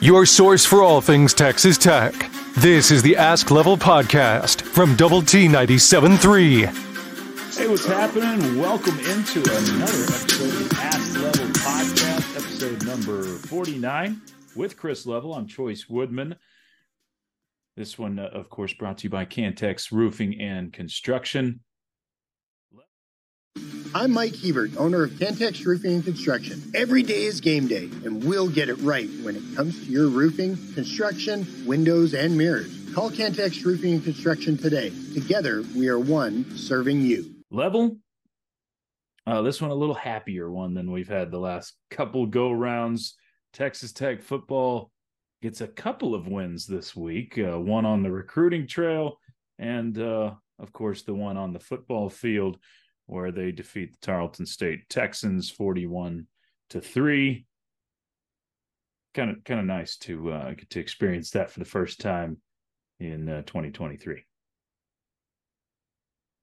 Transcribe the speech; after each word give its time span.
your 0.00 0.26
source 0.26 0.64
for 0.64 0.82
all 0.82 1.00
things 1.00 1.34
Texas 1.34 1.78
Tech. 1.78 2.14
This 2.56 2.90
is 2.90 3.02
the 3.02 3.16
Ask 3.16 3.50
Level 3.50 3.76
Podcast 3.76 4.62
from 4.62 4.96
Double 4.96 5.22
T 5.22 5.46
97.3. 5.46 6.66
Hey, 7.56 7.68
what's 7.68 7.86
happening? 7.86 8.58
Welcome 8.58 8.98
into 9.00 9.40
another 9.40 10.04
episode 10.04 10.46
of 10.46 10.68
the 10.68 10.76
Ask 10.80 11.14
Level 11.20 11.46
Podcast, 11.54 12.36
episode 12.36 12.86
number 12.86 13.24
49 13.24 14.20
with 14.54 14.76
Chris 14.76 15.06
Level. 15.06 15.34
I'm 15.34 15.46
Chois 15.46 15.88
Woodman. 15.88 16.36
This 17.76 17.98
one, 17.98 18.18
uh, 18.18 18.28
of 18.32 18.50
course, 18.50 18.72
brought 18.72 18.98
to 18.98 19.04
you 19.04 19.10
by 19.10 19.24
Cantex 19.24 19.92
Roofing 19.92 20.40
and 20.40 20.72
Construction. 20.72 21.60
I'm 23.94 24.12
Mike 24.12 24.36
Hebert, 24.36 24.76
owner 24.76 25.04
of 25.04 25.12
Cantex 25.12 25.64
Roofing 25.64 25.94
and 25.94 26.04
Construction. 26.04 26.62
Every 26.74 27.02
day 27.02 27.24
is 27.24 27.40
game 27.40 27.66
day, 27.66 27.84
and 28.04 28.22
we'll 28.22 28.48
get 28.48 28.68
it 28.68 28.74
right 28.80 29.08
when 29.22 29.34
it 29.34 29.42
comes 29.56 29.82
to 29.86 29.90
your 29.90 30.08
roofing, 30.08 30.58
construction, 30.74 31.46
windows, 31.64 32.12
and 32.12 32.36
mirrors. 32.36 32.70
Call 32.94 33.10
Cantex 33.10 33.64
Roofing 33.64 33.94
and 33.94 34.04
Construction 34.04 34.58
today. 34.58 34.92
Together, 35.14 35.64
we 35.74 35.88
are 35.88 35.98
one 35.98 36.54
serving 36.54 37.00
you. 37.00 37.34
Level. 37.50 37.96
Uh, 39.26 39.40
this 39.40 39.62
one 39.62 39.70
a 39.70 39.74
little 39.74 39.94
happier 39.94 40.50
one 40.50 40.74
than 40.74 40.92
we've 40.92 41.08
had 41.08 41.30
the 41.30 41.38
last 41.38 41.74
couple 41.90 42.26
go 42.26 42.52
rounds. 42.52 43.16
Texas 43.54 43.92
Tech 43.92 44.20
football 44.20 44.90
gets 45.40 45.62
a 45.62 45.68
couple 45.68 46.14
of 46.14 46.28
wins 46.28 46.66
this 46.66 46.94
week. 46.94 47.38
Uh, 47.38 47.58
one 47.58 47.86
on 47.86 48.02
the 48.02 48.10
recruiting 48.10 48.66
trail, 48.66 49.18
and 49.58 49.98
uh, 49.98 50.32
of 50.58 50.72
course 50.74 51.02
the 51.02 51.14
one 51.14 51.38
on 51.38 51.54
the 51.54 51.60
football 51.60 52.10
field 52.10 52.58
where 53.08 53.32
they 53.32 53.50
defeat 53.50 53.92
the 53.92 54.06
Tarleton 54.06 54.44
State 54.44 54.88
Texans 54.90 55.50
41 55.50 56.26
to 56.70 56.80
3. 56.80 57.46
Kind 59.14 59.30
of 59.30 59.42
kind 59.44 59.58
of 59.58 59.66
nice 59.66 59.96
to 59.98 60.30
uh, 60.30 60.50
get 60.50 60.68
to 60.70 60.80
experience 60.80 61.30
that 61.30 61.50
for 61.50 61.58
the 61.58 61.64
first 61.64 62.00
time 62.00 62.36
in 63.00 63.28
uh, 63.28 63.42
2023. 63.42 64.22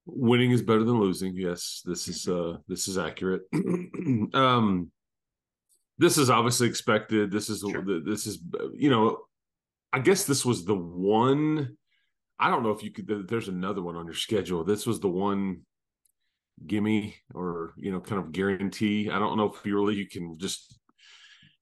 Winning 0.07 0.52
is 0.52 0.63
better 0.63 0.83
than 0.83 0.99
losing. 0.99 1.35
Yes, 1.35 1.83
this 1.85 2.07
is 2.07 2.27
uh 2.27 2.57
this 2.67 2.88
is 2.88 2.97
accurate. 2.97 3.44
um 4.33 4.91
this 6.00 6.17
is 6.17 6.31
obviously 6.31 6.67
expected. 6.67 7.31
This 7.31 7.50
is 7.50 7.59
sure. 7.59 8.02
this 8.03 8.25
is 8.25 8.39
you 8.73 8.89
know 8.89 9.19
I 9.94 10.00
guess 10.00 10.25
this 10.25 10.44
was 10.44 10.66
the 10.66 10.75
one 10.75 11.77
I 12.39 12.50
don't 12.50 12.63
know 12.63 12.72
if 12.72 12.83
you 12.83 12.91
could 12.91 13.27
there's 13.27 13.47
another 13.47 13.83
one 13.83 13.95
on 13.95 14.05
your 14.05 14.16
schedule. 14.16 14.63
This 14.63 14.88
was 14.88 15.00
the 15.00 15.07
one 15.07 15.61
gimme 16.66 17.16
or 17.34 17.73
you 17.78 17.92
know 17.92 18.00
kind 18.00 18.22
of 18.22 18.31
guarantee. 18.31 19.09
I 19.09 19.20
don't 19.20 19.38
know 19.38 19.53
if 19.53 19.66
you 19.66 19.75
really 19.75 19.95
you 19.95 20.08
can 20.08 20.38
just 20.38 20.80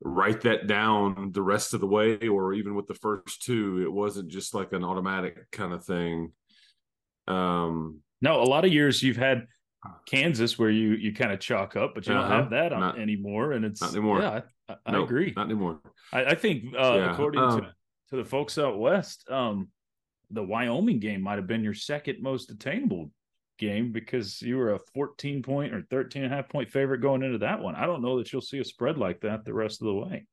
write 0.01 0.41
that 0.41 0.67
down 0.67 1.31
the 1.31 1.41
rest 1.41 1.73
of 1.73 1.79
the 1.79 1.87
way 1.87 2.27
or 2.27 2.53
even 2.53 2.75
with 2.75 2.87
the 2.87 2.93
first 2.93 3.41
two 3.41 3.81
it 3.81 3.91
wasn't 3.91 4.29
just 4.29 4.53
like 4.53 4.73
an 4.73 4.83
automatic 4.83 5.49
kind 5.51 5.73
of 5.73 5.83
thing. 5.85 6.31
Um 7.27 8.01
no 8.21 8.41
a 8.41 8.43
lot 8.43 8.65
of 8.65 8.73
years 8.73 9.01
you've 9.01 9.17
had 9.17 9.47
kansas 10.05 10.57
where 10.57 10.69
you 10.69 10.91
you 10.91 11.13
kind 11.13 11.31
of 11.31 11.39
chalk 11.39 11.75
up 11.75 11.93
but 11.93 12.07
you 12.07 12.13
uh-huh. 12.13 12.29
don't 12.29 12.39
have 12.39 12.49
that 12.51 12.71
not, 12.71 12.97
anymore 12.97 13.51
and 13.51 13.65
it's 13.65 13.81
not 13.81 13.91
anymore. 13.91 14.21
yeah 14.21 14.41
i, 14.69 14.75
I 14.85 15.01
agree. 15.01 15.33
not 15.35 15.45
anymore. 15.45 15.79
I, 16.11 16.25
I 16.25 16.35
think 16.35 16.73
uh 16.77 16.95
yeah. 16.95 17.13
according 17.13 17.41
um, 17.41 17.61
to 17.61 17.73
to 18.09 18.15
the 18.17 18.25
folks 18.25 18.57
out 18.57 18.79
west 18.79 19.29
um 19.29 19.69
the 20.31 20.43
wyoming 20.43 20.99
game 20.99 21.21
might 21.21 21.35
have 21.35 21.47
been 21.47 21.63
your 21.63 21.73
second 21.73 22.21
most 22.21 22.49
attainable 22.49 23.11
game 23.57 23.91
because 23.91 24.41
you 24.41 24.57
were 24.57 24.73
a 24.73 24.79
14 24.93 25.41
point 25.43 25.73
or 25.73 25.81
13 25.89 26.23
and 26.23 26.33
a 26.33 26.35
half 26.35 26.49
point 26.49 26.69
favorite 26.69 26.99
going 26.99 27.23
into 27.23 27.39
that 27.39 27.61
one. 27.61 27.75
I 27.75 27.85
don't 27.85 28.01
know 28.01 28.17
that 28.17 28.31
you'll 28.31 28.41
see 28.41 28.59
a 28.59 28.65
spread 28.65 28.97
like 28.97 29.21
that 29.21 29.45
the 29.45 29.53
rest 29.53 29.81
of 29.81 29.87
the 29.87 29.93
way. 29.93 30.25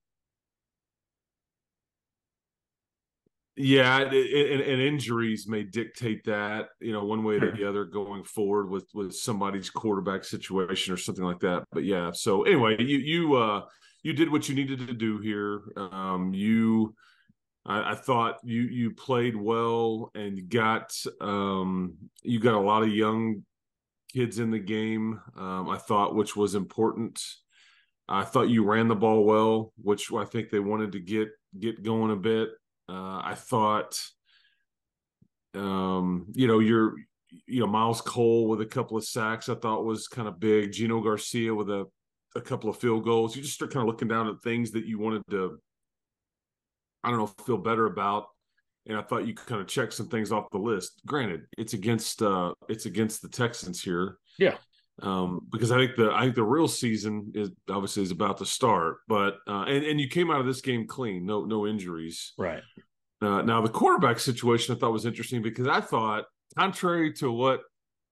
Yeah, 3.57 4.01
and, 4.01 4.15
and, 4.15 4.81
injuries 4.81 5.47
may 5.47 5.65
dictate 5.65 6.25
that, 6.25 6.69
you 6.81 6.93
know, 6.93 7.05
one 7.05 7.25
way 7.25 7.35
or 7.35 7.55
the 7.55 7.69
other 7.69 7.85
going 7.85 8.25
forward 8.25 8.71
with 8.71 8.89
with 8.95 9.13
somebody's 9.15 9.69
quarterback 9.69 10.25
situation 10.25 10.95
or 10.95 10.97
something 10.97 11.25
like 11.25 11.41
that. 11.41 11.65
But 11.71 11.85
yeah, 11.85 12.11
so 12.13 12.45
anyway, 12.45 12.77
you 12.79 12.97
you 12.99 13.35
uh 13.37 13.63
you 14.03 14.15
did 14.15 14.33
what 14.33 14.49
you 14.49 14.55
needed 14.55 14.87
to 14.87 14.95
do 14.95 15.19
here. 15.19 15.61
Um 15.77 16.33
you 16.33 16.95
I, 17.71 17.93
I, 17.93 17.95
thought 17.95 18.39
you 18.43 18.63
you 18.63 18.91
played 18.91 19.37
well 19.37 20.11
and 20.17 20.49
got 20.49 20.93
um, 21.21 21.95
you 22.23 22.41
got 22.41 22.55
a 22.55 22.61
lot 22.61 22.83
of 22.83 22.89
young 22.89 23.45
kids 24.13 24.41
in 24.41 24.51
the 24.51 24.59
game. 24.59 25.21
Um, 25.37 25.71
I 25.71 25.79
thought, 25.79 26.17
which 26.17 26.35
was 26.35 26.57
important. 26.57 27.23
I 28.09 28.25
thought 28.25 28.49
you 28.49 28.65
ran 28.65 28.89
the 28.89 28.97
ball 28.97 29.25
well, 29.25 29.73
which 29.81 30.13
I 30.13 30.25
think 30.25 30.51
they 30.51 30.59
wanted 30.59 30.93
to 30.93 31.01
get 31.01 31.29
get 31.59 31.85
going 31.85 32.11
a 32.11 32.17
bit. 32.17 32.49
Uh, 32.89 33.21
I 33.23 33.35
thought, 33.37 34.01
um, 35.55 36.27
you 36.33 36.49
know, 36.49 36.59
you're 36.59 36.95
you 37.47 37.61
know 37.61 37.69
Myles 37.69 38.01
Cole 38.01 38.49
with 38.49 38.61
a 38.63 38.67
couple 38.67 38.97
of 38.97 39.05
sacks. 39.05 39.49
I 39.49 39.55
thought 39.55 39.85
was 39.85 40.09
kind 40.09 40.27
of 40.27 40.41
big. 40.41 40.73
Gino 40.73 41.01
Garcia 41.01 41.55
with 41.55 41.71
a 41.71 41.87
a 42.35 42.41
couple 42.41 42.69
of 42.69 42.79
field 42.79 43.05
goals. 43.05 43.37
You 43.37 43.43
just 43.43 43.55
start 43.55 43.73
kind 43.73 43.83
of 43.83 43.87
looking 43.87 44.09
down 44.09 44.27
at 44.27 44.43
things 44.43 44.73
that 44.73 44.87
you 44.87 44.99
wanted 44.99 45.23
to 45.31 45.61
I 47.03 47.11
don't 47.11 47.19
know, 47.19 47.27
feel 47.45 47.59
better 47.59 47.87
about. 47.87 48.27
And 48.87 48.97
I 48.97 49.03
thought 49.03 49.27
you 49.27 49.35
could 49.35 49.47
kind 49.47 49.61
of 49.61 49.69
check 49.69 49.93
some 49.93 50.09
things 50.09 50.33
off 50.33 50.51
the 50.51 50.59
list. 50.59 51.03
Granted, 51.07 51.43
it's 51.59 51.75
against 51.75 52.23
uh 52.23 52.55
it's 52.69 52.87
against 52.87 53.23
the 53.23 53.29
Texans 53.29 53.83
here. 53.83 54.19
Yeah. 54.39 54.57
Um, 55.03 55.47
because 55.51 55.71
I 55.71 55.77
think 55.77 55.97
the 55.97 56.13
I 56.13 56.23
think 56.23 56.35
the 56.35 56.43
real 56.43 56.69
season 56.69 57.33
is 57.35 57.51
obviously 57.69 58.03
is 58.03 58.11
about 58.11 58.39
to 58.39 58.47
start. 58.47 58.99
But 59.07 59.37
uh 59.47 59.65
and, 59.69 59.85
and 59.85 60.01
you 60.01 60.09
came 60.09 60.31
out 60.31 60.41
of 60.41 60.47
this 60.47 60.61
game 60.61 60.87
clean, 60.87 61.27
no 61.27 61.45
no 61.45 61.67
injuries. 61.67 62.33
Right. 62.39 62.63
Uh, 63.23 63.43
now 63.43 63.61
the 63.61 63.69
quarterback 63.69 64.19
situation 64.19 64.75
I 64.75 64.79
thought 64.79 64.93
was 64.93 65.05
interesting 65.05 65.43
because 65.43 65.67
I 65.67 65.83
thought, 65.83 66.25
contrary 66.57 67.13
to 67.15 67.31
what 67.31 67.61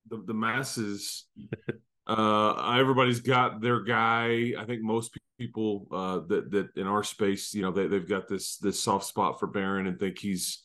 the, 0.09 0.23
the 0.27 0.35
masses 0.35 1.27
uh 2.07 2.75
everybody's 2.79 3.21
got 3.21 3.61
their 3.61 3.81
guy 3.81 4.53
i 4.59 4.65
think 4.65 4.83
most 4.83 5.13
people 5.39 5.87
uh 5.93 6.21
that 6.27 6.51
that 6.51 6.69
in 6.77 6.87
our 6.87 7.05
space 7.05 7.55
you 7.55 7.63
know 7.63 7.71
they, 7.71 7.87
they've 7.87 8.09
got 8.09 8.29
this 8.29 8.57
this 8.57 8.81
soft 8.81 9.07
spot 9.07 9.39
for 9.39 9.47
Behren 9.47 9.87
and 9.87 9.99
think 9.99 10.19
he's 10.19 10.63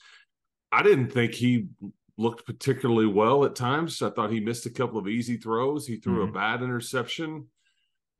i 0.72 0.82
didn't 0.82 1.10
think 1.10 1.34
he 1.34 1.68
looked 2.18 2.46
particularly 2.46 3.08
well 3.08 3.44
at 3.44 3.56
times. 3.56 4.02
I 4.02 4.10
thought 4.10 4.32
he 4.32 4.40
missed 4.40 4.66
a 4.66 4.70
couple 4.70 5.00
of 5.00 5.08
easy 5.08 5.38
throws. 5.38 5.88
He 5.88 5.98
threw 5.98 6.20
mm-hmm. 6.20 6.30
a 6.30 6.40
bad 6.40 6.62
interception. 6.62 7.48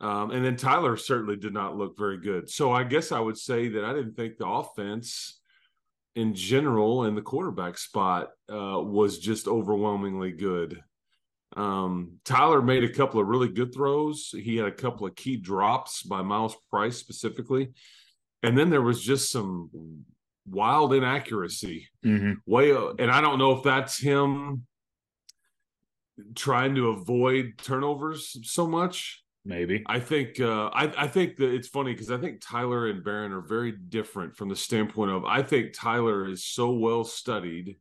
Um, 0.02 0.32
and 0.32 0.44
then 0.44 0.58
tyler 0.58 0.98
certainly 0.98 1.38
did 1.38 1.54
not 1.54 1.78
look 1.78 1.98
very 1.98 2.18
good. 2.18 2.50
So 2.50 2.72
i 2.72 2.84
guess 2.84 3.12
i 3.12 3.20
would 3.20 3.38
say 3.38 3.70
that 3.70 3.86
i 3.86 3.94
didn't 3.94 4.16
think 4.16 4.38
the 4.38 4.48
offense 4.48 5.40
in 6.16 6.36
general 6.36 7.04
and 7.04 7.18
the 7.18 7.22
quarterback 7.22 7.78
spot 7.78 8.30
uh, 8.52 8.80
was 8.80 9.18
just 9.18 9.48
overwhelmingly 9.48 10.32
good 10.32 10.82
um, 11.56 12.14
Tyler 12.26 12.62
made 12.62 12.84
a 12.84 12.94
couple 12.94 13.20
of 13.20 13.28
really 13.28 13.50
good 13.50 13.74
throws. 13.74 14.34
He 14.34 14.58
had 14.58 14.68
a 14.68 14.72
couple 14.72 15.06
of 15.06 15.16
key 15.16 15.38
drops 15.38 16.04
by 16.04 16.22
Myles 16.22 16.56
Price 16.70 16.98
specifically. 16.98 17.72
And 18.42 18.58
then 18.58 18.70
there 18.70 18.82
was 18.82 19.02
just 19.02 19.32
some 19.32 19.70
wild 20.48 20.94
inaccuracy. 20.94 21.88
Mm-hmm. 22.06 22.34
Way 22.46 22.72
and 22.72 23.12
I 23.12 23.22
don't 23.22 23.40
know 23.40 23.54
if 23.54 23.64
that's 23.64 23.98
him 23.98 24.66
trying 26.36 26.76
to 26.76 26.90
avoid 26.90 27.54
turnovers 27.58 28.38
so 28.44 28.68
much. 28.68 29.24
Maybe. 29.46 29.84
I 29.88 30.00
think 30.00 30.40
uh, 30.40 30.70
I, 30.74 30.92
I 30.98 31.08
think 31.08 31.36
that 31.38 31.54
it's 31.54 31.68
funny 31.68 31.92
because 31.92 32.12
I 32.12 32.18
think 32.18 32.42
Tyler 32.42 32.88
and 32.88 33.04
Behren 33.04 33.32
are 33.32 33.42
very 33.42 33.74
different 33.74 34.38
from 34.38 34.48
the 34.48 34.56
standpoint 34.56 35.12
of 35.12 35.26
I 35.26 35.42
think 35.42 35.74
Tyler 35.74 36.30
is 36.30 36.46
so 36.46 36.72
well 36.72 37.04
studied 37.04 37.78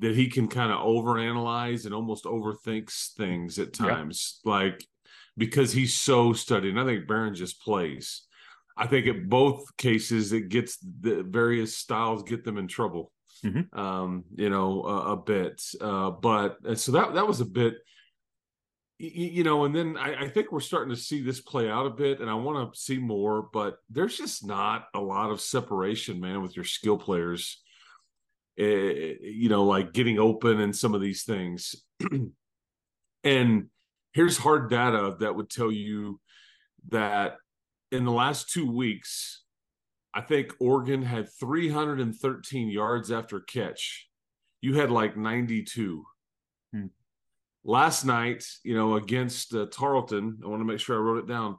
that 0.00 0.14
he 0.14 0.28
can 0.28 0.48
kind 0.48 0.72
of 0.72 0.80
overanalyze 0.80 1.84
and 1.84 1.94
almost 1.94 2.24
overthinks 2.24 3.12
things 3.14 3.58
at 3.58 3.72
times, 3.72 4.40
yeah. 4.44 4.52
like 4.52 4.86
because 5.36 5.72
he's 5.72 5.94
so 5.94 6.32
studied. 6.32 6.70
And 6.70 6.80
I 6.80 6.84
think 6.84 7.06
Behren 7.06 7.34
just 7.34 7.62
plays. 7.62 8.22
I 8.76 8.86
think 8.86 9.06
in 9.06 9.28
both 9.28 9.76
cases, 9.76 10.32
it 10.32 10.48
gets 10.48 10.78
the 10.78 11.22
various 11.22 11.76
styles 11.76 12.22
get 12.22 12.44
them 12.44 12.58
in 12.58 12.68
trouble. 12.68 13.12
Mm-hmm. 13.44 13.78
Um, 13.78 14.24
you 14.34 14.50
know, 14.50 14.82
a 14.82 15.16
bit. 15.16 15.62
Uh, 15.80 16.10
but 16.10 16.58
uh, 16.66 16.74
so 16.74 16.92
that 16.92 17.14
that 17.14 17.26
was 17.26 17.40
a 17.40 17.44
bit, 17.44 17.74
you, 18.98 19.44
know, 19.44 19.64
and 19.64 19.74
then 19.74 19.96
I, 19.96 20.24
I, 20.24 20.28
think 20.28 20.50
we're 20.50 20.58
starting 20.58 20.92
to 20.92 21.00
see 21.00 21.22
this 21.22 21.40
play 21.40 21.70
out 21.70 21.86
a 21.86 21.90
bit, 21.90 22.18
and 22.18 22.28
I 22.28 22.34
want 22.34 22.74
to 22.74 22.80
see 22.80 22.98
more. 22.98 23.48
But 23.52 23.76
there's 23.90 24.16
just 24.16 24.44
not 24.44 24.86
a 24.92 25.00
lot 25.00 25.30
of 25.30 25.40
separation, 25.40 26.20
man, 26.20 26.42
with 26.42 26.56
your 26.56 26.64
skill 26.64 26.98
players 26.98 27.62
you 28.58 29.48
know, 29.48 29.64
like 29.64 29.92
getting 29.92 30.18
open 30.18 30.60
and 30.60 30.74
some 30.74 30.94
of 30.94 31.00
these 31.00 31.22
things. 31.22 31.76
and 33.24 33.66
here's 34.12 34.36
hard 34.36 34.68
data 34.70 35.16
that 35.20 35.36
would 35.36 35.48
tell 35.48 35.70
you 35.70 36.20
that 36.88 37.36
in 37.92 38.04
the 38.04 38.12
last 38.12 38.50
two 38.50 38.70
weeks, 38.70 39.44
I 40.12 40.20
think 40.20 40.54
Oregon 40.58 41.02
had 41.02 41.28
313 41.38 42.68
yards 42.68 43.12
after 43.12 43.40
catch. 43.40 44.08
You 44.60 44.74
had 44.74 44.90
like 44.90 45.16
92. 45.16 46.04
Hmm. 46.72 46.86
Last 47.64 48.04
night, 48.04 48.44
you 48.64 48.74
know, 48.74 48.96
against 48.96 49.54
uh, 49.54 49.66
Tarleton, 49.70 50.38
I 50.42 50.48
want 50.48 50.60
to 50.60 50.64
make 50.64 50.80
sure 50.80 50.96
I 50.96 51.00
wrote 51.00 51.18
it 51.18 51.28
down. 51.28 51.58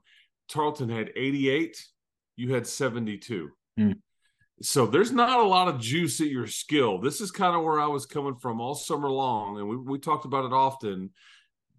Tarleton 0.49 0.89
had 0.89 1.11
88. 1.15 1.77
You 2.35 2.53
had 2.53 2.67
72. 2.67 3.49
Hmm. 3.77 3.91
So 4.61 4.85
there's 4.85 5.11
not 5.11 5.39
a 5.39 5.47
lot 5.47 5.69
of 5.69 5.79
juice 5.79 6.19
at 6.19 6.27
your 6.27 6.47
skill. 6.47 6.99
This 6.99 7.21
is 7.21 7.31
kind 7.31 7.55
of 7.55 7.63
where 7.63 7.79
I 7.79 7.87
was 7.87 8.05
coming 8.05 8.35
from 8.35 8.59
all 8.59 8.75
summer 8.75 9.09
long, 9.09 9.57
and 9.57 9.67
we 9.67 9.77
we 9.77 9.99
talked 9.99 10.25
about 10.25 10.45
it 10.45 10.53
often. 10.53 11.11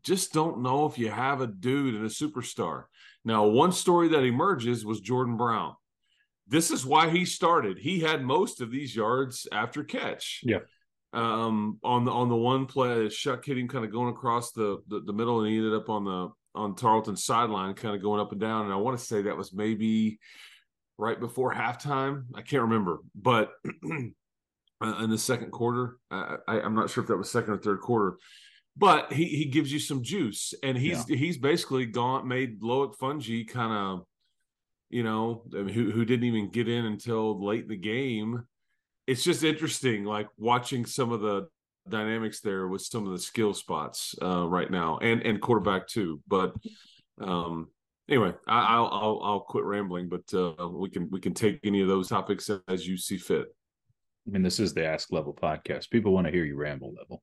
Just 0.03 0.33
don't 0.33 0.63
know 0.63 0.87
if 0.87 0.99
you 0.99 1.11
have 1.11 1.43
a 1.43 1.47
dude 1.47 1.95
and 1.95 2.07
a 2.07 2.09
superstar. 2.09 2.85
Now, 3.23 3.47
one 3.47 3.73
story 3.73 4.09
that 4.09 4.25
emerges 4.25 4.85
was 4.85 5.01
Jordan 5.01 5.37
Brown. 5.37 5.75
This 6.49 6.71
is 6.71 6.87
why 6.87 7.11
he 7.11 7.27
started. 7.27 7.79
He 7.79 8.01
had 8.01 8.25
most 8.25 8.63
of 8.63 8.71
these 8.71 8.97
yards 8.97 9.47
after 9.53 9.85
catch. 9.85 10.41
Yeah. 10.43 10.61
Um, 11.13 11.79
on 11.85 12.05
the 12.05 12.13
on 12.13 12.29
the 12.29 12.37
one 12.37 12.67
play, 12.67 13.09
Shough 13.09 13.45
hit 13.45 13.59
him 13.59 13.69
kind 13.69 13.85
of 13.85 13.93
going 13.93 14.09
across 14.09 14.53
the, 14.53 14.79
the 14.89 15.01
the 15.01 15.13
middle, 15.13 15.41
and 15.41 15.51
he 15.51 15.59
ended 15.59 15.75
up 15.75 15.91
on 15.91 16.05
the 16.05 16.29
on 16.55 16.75
Tarleton's 16.75 17.25
sideline, 17.25 17.75
kind 17.75 17.95
of 17.95 18.03
going 18.03 18.21
up 18.21 18.33
and 18.33 18.41
down. 18.41 18.65
And 18.65 18.73
I 18.73 18.77
want 18.77 18.99
to 18.99 19.05
say 19.05 19.23
that 19.23 19.37
was 19.37 19.53
maybe 19.53 20.19
right 21.01 21.19
before 21.19 21.53
halftime. 21.55 22.25
I 22.35 22.43
can't 22.43 22.63
remember, 22.63 22.99
but 23.15 23.53
in 23.83 24.15
the 24.81 25.19
second 25.19 25.51
quarter, 25.51 25.97
I, 26.11 26.37
am 26.47 26.75
not 26.75 26.91
sure 26.91 27.03
if 27.03 27.09
that 27.09 27.17
was 27.17 27.31
second 27.31 27.55
or 27.55 27.59
third 27.59 27.81
quarter. 27.81 28.19
But 28.77 29.13
he 29.13 29.25
he 29.25 29.47
gives 29.47 29.73
you 29.73 29.79
some 29.79 30.03
juice, 30.03 30.55
and 30.63 30.79
he's 30.79 31.09
yeah. 31.09 31.17
he's 31.17 31.37
basically 31.37 31.87
gone 31.87 32.29
made 32.29 32.63
Loic 32.63 32.97
Fouonji 32.97 33.49
kind 33.49 33.73
of, 33.73 34.07
you 34.91 35.03
know, 35.03 35.43
who 35.51 35.91
who 35.91 36.05
didn't 36.05 36.25
even 36.25 36.51
get 36.51 36.69
in 36.69 36.87
until 36.87 37.45
late 37.45 37.63
in 37.63 37.69
the 37.69 37.77
game. 37.77 38.45
It's 39.07 39.25
just 39.25 39.43
interesting, 39.43 40.05
like 40.05 40.29
watching 40.39 40.87
some 40.87 41.11
of 41.11 41.21
the 41.21 41.49
dynamics 41.89 42.41
there 42.41 42.69
with 42.69 42.83
some 42.83 43.07
of 43.07 43.13
the 43.13 43.19
skill 43.19 43.55
spots 43.55 44.15
uh, 44.23 44.47
right 44.47 44.71
now, 44.71 44.99
and 44.99 45.23
and 45.23 45.41
quarterback 45.41 45.89
too. 45.89 46.21
But 46.29 46.55
um, 47.21 47.69
anyway, 48.11 48.35
I, 48.47 48.79
will 48.79 48.89
I'll 48.93 49.21
I'll 49.23 49.41
quit 49.41 49.65
rambling, 49.65 50.09
but 50.09 50.35
uh, 50.35 50.69
we 50.69 50.91
can 50.91 51.09
we 51.11 51.21
can 51.21 51.33
take 51.33 51.61
any 51.65 51.81
of 51.81 51.89
those 51.89 52.09
topics 52.09 52.51
as 52.69 52.87
you 52.87 52.97
see 52.97 53.17
fit. 53.17 53.47
I 54.27 54.31
mean, 54.31 54.43
this 54.43 54.61
is 54.61 54.75
the 54.75 54.85
Ask 54.85 55.13
Level 55.13 55.33
podcast. 55.33 55.91
People 55.91 56.13
want 56.13 56.27
to 56.27 56.33
hear 56.33 56.45
you 56.45 56.57
ramble, 56.57 56.95
level. 56.95 57.23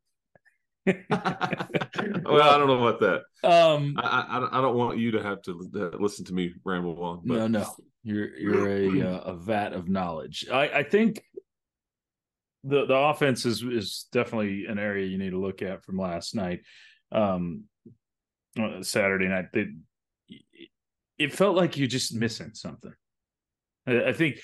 well, 1.09 2.49
I 2.49 2.57
don't 2.57 2.67
know 2.67 2.87
about 2.87 2.99
that. 3.01 3.21
Um, 3.43 3.95
I, 3.97 4.49
I, 4.51 4.57
I 4.57 4.61
don't 4.61 4.75
want 4.75 4.97
you 4.97 5.11
to 5.11 5.21
have 5.21 5.43
to 5.43 5.53
listen 5.99 6.25
to 6.25 6.33
me 6.33 6.53
ramble 6.65 7.01
on. 7.03 7.21
But. 7.23 7.35
No, 7.35 7.47
no, 7.47 7.75
you're 8.03 8.35
you're 8.35 8.69
a 8.69 9.01
uh, 9.07 9.19
a 9.19 9.33
vat 9.35 9.73
of 9.73 9.87
knowledge. 9.87 10.47
I 10.51 10.69
I 10.69 10.83
think 10.83 11.21
the 12.63 12.85
the 12.85 12.95
offense 12.95 13.45
is 13.45 13.61
is 13.61 14.07
definitely 14.11 14.65
an 14.65 14.79
area 14.79 15.05
you 15.05 15.17
need 15.17 15.31
to 15.31 15.39
look 15.39 15.61
at 15.61 15.83
from 15.83 15.97
last 15.97 16.35
night. 16.35 16.61
Um, 17.11 17.65
uh, 18.59 18.81
Saturday 18.81 19.27
night, 19.27 19.45
they, 19.53 19.67
it 21.17 21.33
felt 21.33 21.55
like 21.55 21.77
you're 21.77 21.87
just 21.87 22.13
missing 22.13 22.51
something. 22.53 22.93
I, 23.87 24.11
think 24.11 24.39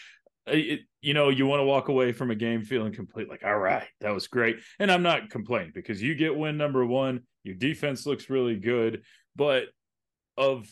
you 0.48 1.14
know 1.14 1.30
you 1.30 1.46
want 1.46 1.60
to 1.60 1.66
walk 1.66 1.88
away 1.88 2.12
from 2.12 2.31
a 2.31 2.36
game 2.36 2.64
feeling 2.64 2.94
complete 2.94 3.30
like 3.30 3.44
all 3.46 3.58
right 3.58 3.88
that 4.02 4.14
was 4.14 4.28
great 4.28 4.58
and 4.80 4.92
i'm 4.92 5.04
not 5.04 5.30
complaining 5.30 5.72
because 5.74 6.02
you 6.02 6.16
get 6.16 6.36
win 6.36 6.58
number 6.58 6.86
one 6.86 7.22
your 7.44 7.56
defense 7.56 8.06
looks 8.06 8.30
really 8.30 8.58
good 8.58 9.04
but 9.36 9.66
of 10.38 10.68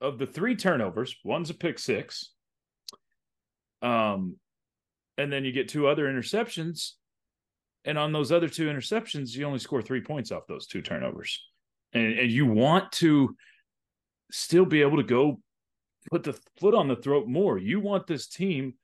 of 0.00 0.18
the 0.18 0.26
three 0.26 0.56
turnovers 0.56 1.16
one's 1.24 1.50
a 1.50 1.54
pick 1.54 1.78
six 1.78 2.32
um 3.82 4.36
and 5.18 5.32
then 5.32 5.44
you 5.44 5.52
get 5.52 5.68
two 5.68 5.86
other 5.86 6.06
interceptions 6.06 6.92
and 7.84 7.96
on 7.96 8.12
those 8.12 8.32
other 8.32 8.48
two 8.48 8.68
interceptions 8.68 9.34
you 9.34 9.44
only 9.44 9.58
score 9.60 9.82
three 9.82 10.00
points 10.00 10.32
off 10.32 10.48
those 10.48 10.66
two 10.66 10.82
turnovers 10.82 11.44
and, 11.92 12.18
and 12.18 12.30
you 12.30 12.44
want 12.44 12.90
to 12.90 13.36
still 14.30 14.64
be 14.64 14.82
able 14.82 14.96
to 14.96 15.02
go 15.02 15.40
put 16.10 16.22
the 16.22 16.38
foot 16.60 16.74
on 16.74 16.88
the 16.88 16.96
throat 16.96 17.26
more. 17.26 17.58
You 17.58 17.80
want 17.80 18.06
this 18.06 18.28
team 18.28 18.74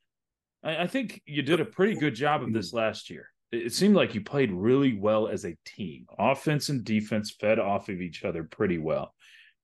I, 0.62 0.82
I 0.82 0.86
think 0.86 1.22
you 1.26 1.42
did 1.42 1.60
a 1.60 1.64
pretty 1.64 1.94
good 1.94 2.14
job 2.14 2.42
of 2.42 2.52
this 2.52 2.72
last 2.72 3.10
year. 3.10 3.28
It, 3.50 3.66
it 3.66 3.72
seemed 3.72 3.96
like 3.96 4.14
you 4.14 4.20
played 4.20 4.52
really 4.52 4.94
well 4.94 5.28
as 5.28 5.44
a 5.44 5.56
team. 5.64 6.06
Offense 6.18 6.68
and 6.68 6.84
defense 6.84 7.34
fed 7.38 7.58
off 7.58 7.88
of 7.88 8.00
each 8.00 8.24
other 8.24 8.44
pretty 8.44 8.78
well. 8.78 9.14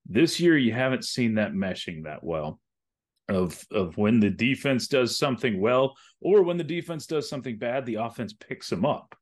This 0.06 0.40
year 0.40 0.56
you 0.56 0.72
haven't 0.72 1.04
seen 1.04 1.34
that 1.34 1.52
meshing 1.52 2.04
that 2.04 2.24
well 2.24 2.60
of 3.28 3.62
of 3.70 3.98
when 3.98 4.20
the 4.20 4.30
defense 4.30 4.88
does 4.88 5.18
something 5.18 5.60
well 5.60 5.94
or 6.20 6.42
when 6.42 6.56
the 6.56 6.64
defense 6.64 7.06
does 7.06 7.28
something 7.28 7.58
bad, 7.58 7.84
the 7.84 7.96
offense 7.96 8.32
picks 8.32 8.70
them 8.70 8.86
up, 8.86 9.14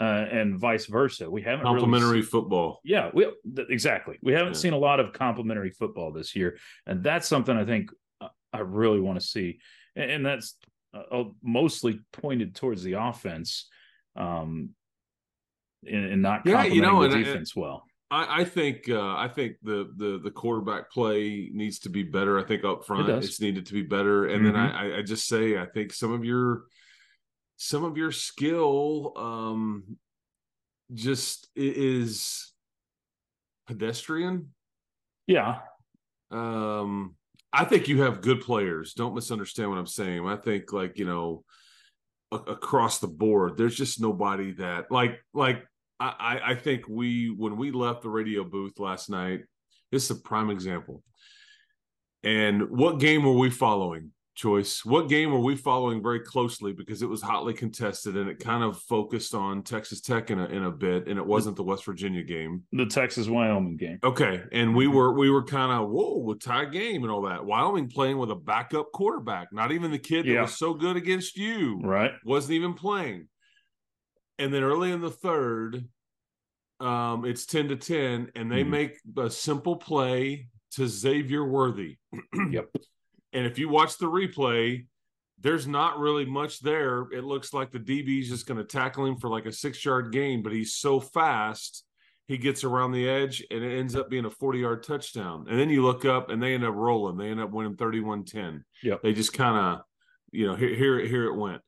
uh, 0.00 0.26
and 0.30 0.58
vice 0.58 0.86
versa. 0.86 1.30
We 1.30 1.42
haven't 1.42 1.64
complementary 1.64 2.10
really 2.10 2.22
seen, 2.22 2.30
football. 2.30 2.80
Yeah, 2.84 3.10
we 3.12 3.26
exactly. 3.68 4.18
We 4.22 4.32
haven't 4.32 4.54
yeah. 4.54 4.60
seen 4.60 4.72
a 4.72 4.78
lot 4.78 5.00
of 5.00 5.12
complementary 5.12 5.70
football 5.70 6.12
this 6.12 6.34
year, 6.34 6.58
and 6.86 7.02
that's 7.02 7.28
something 7.28 7.56
I 7.56 7.64
think 7.64 7.90
uh, 8.20 8.28
I 8.52 8.60
really 8.60 9.00
want 9.00 9.20
to 9.20 9.26
see, 9.26 9.60
and, 9.94 10.10
and 10.10 10.26
that's 10.26 10.56
uh, 10.94 11.24
mostly 11.42 12.00
pointed 12.12 12.54
towards 12.54 12.82
the 12.82 12.94
offense, 12.94 13.68
um, 14.16 14.70
and, 15.86 16.04
and 16.06 16.22
not 16.22 16.46
yeah, 16.46 16.64
you 16.64 16.82
know, 16.82 17.06
the 17.06 17.16
defense 17.16 17.54
well. 17.54 17.84
I, 18.12 18.40
I 18.40 18.44
think 18.44 18.90
uh, 18.90 19.16
I 19.16 19.28
think 19.28 19.56
the 19.62 19.90
the 19.96 20.20
the 20.22 20.30
quarterback 20.30 20.90
play 20.90 21.48
needs 21.52 21.78
to 21.80 21.88
be 21.88 22.02
better. 22.02 22.38
I 22.38 22.44
think 22.44 22.62
up 22.62 22.84
front 22.84 23.08
it 23.08 23.24
it's 23.24 23.40
needed 23.40 23.64
to 23.66 23.72
be 23.72 23.82
better. 23.82 24.26
And 24.26 24.44
mm-hmm. 24.44 24.52
then 24.52 24.56
I, 24.56 24.98
I 24.98 25.02
just 25.02 25.26
say 25.26 25.56
I 25.56 25.64
think 25.64 25.94
some 25.94 26.12
of 26.12 26.22
your 26.22 26.64
some 27.62 27.84
of 27.84 27.96
your 27.96 28.10
skill 28.10 29.12
um, 29.14 29.96
just 30.92 31.48
is 31.54 32.52
pedestrian. 33.68 34.48
Yeah. 35.28 35.58
Um, 36.32 37.14
I 37.52 37.64
think 37.64 37.86
you 37.86 38.02
have 38.02 38.20
good 38.20 38.40
players. 38.40 38.94
Don't 38.94 39.14
misunderstand 39.14 39.70
what 39.70 39.78
I'm 39.78 39.86
saying. 39.86 40.26
I 40.26 40.36
think 40.36 40.72
like 40.72 40.98
you 40.98 41.04
know 41.04 41.44
across 42.32 42.98
the 42.98 43.06
board, 43.06 43.56
there's 43.56 43.76
just 43.76 44.00
nobody 44.00 44.54
that 44.54 44.90
like 44.90 45.20
like 45.32 45.64
I, 46.00 46.40
I 46.44 46.54
think 46.56 46.88
we 46.88 47.28
when 47.28 47.56
we 47.56 47.70
left 47.70 48.02
the 48.02 48.08
radio 48.08 48.42
booth 48.42 48.80
last 48.80 49.08
night, 49.08 49.42
this 49.92 50.10
is 50.10 50.18
a 50.18 50.20
prime 50.20 50.50
example. 50.50 51.04
And 52.24 52.70
what 52.70 52.98
game 52.98 53.22
were 53.22 53.38
we 53.38 53.50
following? 53.50 54.10
Chois. 54.36 54.84
What 54.84 55.08
game 55.08 55.30
were 55.30 55.40
we 55.40 55.56
following 55.56 56.02
very 56.02 56.20
closely 56.20 56.72
because 56.72 57.02
it 57.02 57.08
was 57.08 57.20
hotly 57.20 57.52
contested 57.52 58.16
and 58.16 58.28
it 58.30 58.38
kind 58.38 58.64
of 58.64 58.78
focused 58.78 59.34
on 59.34 59.62
Texas 59.62 60.00
Tech 60.00 60.30
in 60.30 60.38
a 60.38 60.46
in 60.46 60.64
a 60.64 60.70
bit, 60.70 61.06
and 61.06 61.18
it 61.18 61.26
wasn't 61.26 61.56
the 61.56 61.62
West 61.62 61.84
Virginia 61.84 62.22
game, 62.22 62.62
the 62.72 62.86
Texas 62.86 63.28
Wyoming 63.28 63.76
game. 63.76 63.98
Okay, 64.02 64.42
and 64.52 64.74
we 64.74 64.86
mm-hmm. 64.86 64.94
were 64.94 65.12
we 65.12 65.30
were 65.30 65.44
kind 65.44 65.72
of 65.72 65.90
whoa 65.90 66.18
with 66.18 66.40
tie 66.40 66.64
game 66.64 67.02
and 67.02 67.12
all 67.12 67.22
that. 67.22 67.44
Wyoming 67.44 67.88
playing 67.88 68.18
with 68.18 68.30
a 68.30 68.36
backup 68.36 68.90
quarterback, 68.92 69.52
not 69.52 69.72
even 69.72 69.90
the 69.90 69.98
kid 69.98 70.26
that 70.26 70.32
yeah. 70.32 70.42
was 70.42 70.56
so 70.56 70.74
good 70.74 70.96
against 70.96 71.36
you, 71.36 71.80
right? 71.82 72.12
Wasn't 72.24 72.52
even 72.52 72.74
playing. 72.74 73.28
And 74.38 74.52
then 74.52 74.62
early 74.62 74.90
in 74.90 75.00
the 75.00 75.10
third, 75.10 75.84
um, 76.80 77.24
it's 77.24 77.46
10 77.46 77.68
to 77.68 77.76
10, 77.76 78.32
and 78.34 78.50
they 78.50 78.64
mm 78.64 78.72
make 78.72 78.98
a 79.18 79.28
simple 79.28 79.76
play 79.76 80.48
to 80.72 80.88
Xavier 80.88 81.44
Worthy. 81.46 81.98
yep. 82.50 82.70
And 83.32 83.46
if 83.46 83.58
you 83.58 83.68
watch 83.68 83.98
the 83.98 84.06
replay, 84.06 84.86
there's 85.40 85.66
not 85.66 85.98
really 85.98 86.24
much 86.24 86.60
there. 86.60 87.06
It 87.12 87.24
looks 87.24 87.52
like 87.52 87.70
the 87.70 87.78
DB 87.78 88.20
is 88.20 88.28
just 88.28 88.46
going 88.46 88.58
to 88.58 88.64
tackle 88.64 89.06
him 89.06 89.16
for 89.16 89.28
like 89.28 89.46
a 89.46 89.52
six 89.52 89.84
yard 89.84 90.12
gain, 90.12 90.42
but 90.42 90.52
he's 90.52 90.74
so 90.74 91.00
fast, 91.00 91.84
he 92.28 92.38
gets 92.38 92.62
around 92.62 92.92
the 92.92 93.08
edge 93.08 93.44
and 93.50 93.64
it 93.64 93.78
ends 93.78 93.96
up 93.96 94.08
being 94.08 94.24
a 94.24 94.30
40 94.30 94.58
yard 94.60 94.82
touchdown. 94.82 95.46
And 95.48 95.58
then 95.58 95.70
you 95.70 95.82
look 95.82 96.04
up 96.04 96.30
and 96.30 96.42
they 96.42 96.54
end 96.54 96.64
up 96.64 96.74
rolling. 96.74 97.16
They 97.16 97.28
end 97.28 97.40
up 97.40 97.50
winning 97.50 97.76
31 97.76 98.24
10. 98.24 98.64
Yep. 98.82 99.02
They 99.02 99.12
just 99.12 99.32
kind 99.32 99.56
of, 99.56 99.84
you 100.30 100.46
know, 100.46 100.54
here, 100.54 100.74
here, 100.74 101.00
here 101.00 101.24
it 101.26 101.36
went 101.36 101.60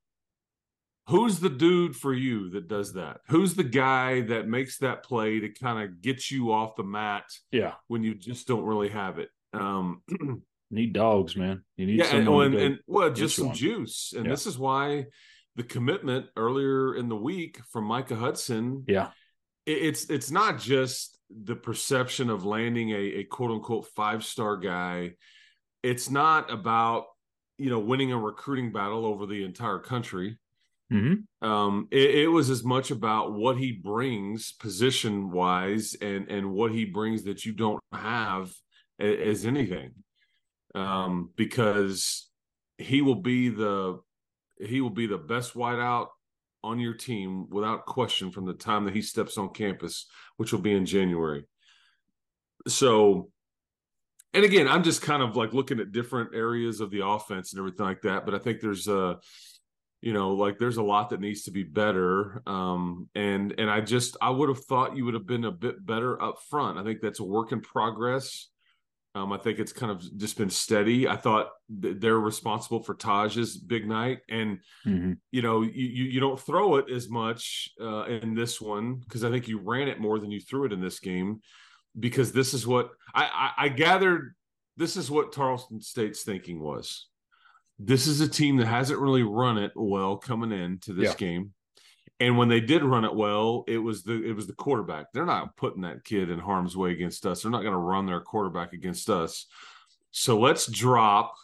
who's 1.09 1.39
the 1.41 1.51
dude 1.51 1.97
for 1.97 2.13
you 2.13 2.51
that 2.51 2.69
does 2.69 2.95
that? 2.95 3.21
Who's 3.29 3.55
the 3.55 3.65
guy 3.65 4.23
that 4.23 4.49
makes 4.49 4.79
that 4.79 5.03
play 5.03 5.41
to 5.41 5.49
kind 5.49 5.83
of 5.83 6.01
get 6.01 6.31
you 6.31 6.53
off 6.53 6.77
the 6.77 6.85
mat? 6.85 7.25
Yeah, 7.51 7.75
when 7.89 8.03
you 8.03 8.15
just 8.15 8.47
don't 8.47 8.65
really 8.65 8.89
have 8.89 9.19
it. 9.19 9.29
Um, 9.53 10.03
need 10.75 10.93
dogs, 10.93 11.37
man. 11.37 11.63
You 11.77 11.87
need 11.87 11.99
yeah, 11.99 12.15
and, 12.15 12.29
and, 12.29 12.55
and, 12.55 12.79
well, 12.87 13.11
just 13.11 13.37
some 13.37 13.53
juice. 13.53 14.13
And 14.15 14.25
yeah. 14.25 14.31
this 14.31 14.47
is 14.47 14.59
why 14.59 15.07
the 15.57 15.63
commitment 15.63 16.27
earlier 16.37 16.95
in 16.95 17.09
the 17.09 17.17
week 17.17 17.61
from 17.71 17.85
Micah 17.85 18.17
Hudson. 18.17 18.85
Yeah, 18.87 19.09
it, 19.67 19.73
it's 19.73 20.11
it's 20.11 20.31
not 20.31 20.59
just 20.59 21.19
the 21.31 21.57
perception 21.57 22.31
of 22.31 22.45
landing 22.45 22.91
a, 22.91 23.21
a 23.21 23.25
quote 23.25 23.51
unquote 23.51 23.87
five 23.97 24.25
star 24.25 24.57
guy. 24.57 25.13
It's 25.83 26.11
not 26.11 26.53
about 26.53 27.05
you 27.59 27.71
know 27.71 27.79
winning 27.79 28.13
a 28.13 28.19
recruiting 28.19 28.73
battle 28.73 29.07
over 29.07 29.27
the 29.27 29.45
entire 29.45 29.79
country 29.79 30.39
Mm-hmm. 30.93 31.47
Um, 31.47 31.89
it, 31.91 32.15
it, 32.15 32.29
was 32.29 32.51
as 32.51 32.63
much 32.63 32.91
about 32.91 33.33
what 33.33 33.57
he 33.57 33.73
brings 33.73 34.53
position 34.53 35.31
wise 35.31 35.97
and 36.01 36.29
and 36.31 36.53
what 36.53 36.73
he 36.73 36.85
brings 36.85 37.25
that 37.25 37.45
you 37.45 37.53
don't 37.53 37.81
have 37.93 38.53
as, 38.99 39.19
as 39.19 39.47
anything. 39.47 39.93
Um, 40.75 41.31
because 41.37 42.29
he 42.79 43.01
will 43.03 43.17
be 43.17 43.49
the 43.49 44.01
he 44.59 44.81
will 44.81 44.91
be 44.91 45.07
the 45.07 45.19
best 45.19 45.55
wideout 45.55 46.09
on 46.63 46.81
your 46.81 46.95
team 46.95 47.49
without 47.51 47.87
question 47.87 48.31
from 48.31 48.47
the 48.47 48.55
time 48.55 48.85
that 48.85 48.95
he 48.95 49.03
steps 49.03 49.37
on 49.37 49.51
campus, 49.51 50.07
which 50.37 50.53
will 50.53 50.61
be 50.61 50.73
in 50.73 50.87
January. 50.87 51.45
So, 52.67 53.31
and 54.33 54.45
again, 54.45 54.67
I'm 54.67 54.83
just 54.83 55.03
kind 55.03 55.23
of 55.23 55.37
like 55.37 55.53
looking 55.53 55.79
at 55.81 55.93
different 55.93 56.35
areas 56.35 56.81
of 56.81 56.91
the 56.91 57.07
offense 57.07 57.53
and 57.53 57.59
everything 57.59 57.85
like 57.87 58.03
that. 58.03 58.25
But 58.25 58.35
I 58.35 58.39
think 58.39 58.61
there's 58.61 58.89
uh 58.89 59.15
you 60.05 60.13
know, 60.13 60.35
like 60.35 60.59
there's 60.59 60.77
a 60.77 60.83
lot 60.83 61.09
that 61.11 61.21
needs 61.21 61.45
to 61.45 61.51
be 61.51 61.63
better. 61.63 62.43
Um, 62.47 63.09
and 63.15 63.55
and 63.57 63.71
I 63.71 63.81
just 63.81 64.19
I 64.21 64.29
would 64.29 64.51
have 64.51 64.63
thought 64.67 64.95
you 64.95 65.07
would 65.07 65.15
have 65.15 65.27
been 65.27 65.47
a 65.47 65.51
bit 65.51 65.85
better 65.85 66.21
up 66.23 66.41
front. 66.51 66.79
I 66.79 66.85
think 66.85 67.01
that's 67.01 67.21
a 67.21 67.25
work 67.25 67.53
in 67.53 67.63
progress. 67.63 68.51
Um, 69.17 69.33
I 69.33 69.39
think 69.39 69.61
it's 69.61 69.73
kind 69.73 69.93
of 69.93 70.03
just 70.19 70.37
been 70.37 70.51
steady. 70.51 71.07
I 71.07 71.17
thought 71.17 71.51
th- 71.81 71.97
they're 71.99 72.19
responsible 72.19 72.83
for 72.83 72.95
Taj's 72.95 73.57
big 73.57 73.87
night, 73.87 74.19
and 74.29 74.59
mm-hmm. 74.85 75.13
you 75.31 75.43
know 75.43 75.63
you, 75.63 75.71
you, 75.71 76.05
you 76.05 76.21
don't 76.21 76.41
throw 76.41 76.77
it 76.77 76.91
as 76.91 77.09
much 77.09 77.71
uh, 77.81 78.05
in 78.05 78.35
this 78.35 78.61
one 78.61 78.97
because 78.97 79.25
I 79.25 79.31
think 79.31 79.47
you 79.47 79.59
ran 79.59 79.89
it 79.89 80.01
more 80.01 80.19
than 80.19 80.33
you 80.33 80.41
threw 80.41 80.65
it 80.65 80.73
in 80.73 80.81
this 80.81 80.99
game 80.99 81.41
because 81.99 82.33
this 82.33 82.55
is 82.55 82.67
what 82.67 82.91
I, 83.15 83.53
I, 83.57 83.67
I 83.67 83.69
gathered. 83.69 84.35
This 84.77 84.97
is 84.97 85.11
what 85.11 85.33
Tarleton 85.33 85.81
State's 85.81 86.25
thinking 86.25 86.59
was 86.59 87.07
this 87.79 88.07
is 88.07 88.21
a 88.21 88.29
team 88.29 88.57
that 88.57 88.67
hasn't 88.67 89.01
really 89.01 89.23
run 89.23 89.59
it 89.59 89.73
well 89.75 90.17
coming 90.17 90.53
into 90.53 90.93
this 90.93 91.11
yeah. 91.11 91.17
game. 91.17 91.53
And 92.21 92.39
when 92.39 92.49
they 92.49 92.61
did 92.61 92.85
run 92.85 93.05
it 93.05 93.15
well, 93.15 93.65
it 93.67 93.79
was 93.79 94.05
the 94.05 94.23
it 94.23 94.35
was 94.35 94.47
the 94.47 94.53
quarterback. 94.55 95.07
They're 95.13 95.27
not 95.27 95.57
putting 95.57 95.83
that 95.83 96.05
kid 96.05 96.31
in 96.31 96.39
harm's 96.39 96.77
way 96.77 96.93
against 96.93 97.27
us. 97.27 97.43
They're 97.43 97.51
not 97.51 97.63
going 97.63 97.73
to 97.73 97.79
run 97.79 98.07
their 98.07 98.21
quarterback 98.21 98.73
against 98.73 99.11
us. 99.11 99.47
So 100.11 100.39
let's 100.39 100.67
drop. 100.67 101.35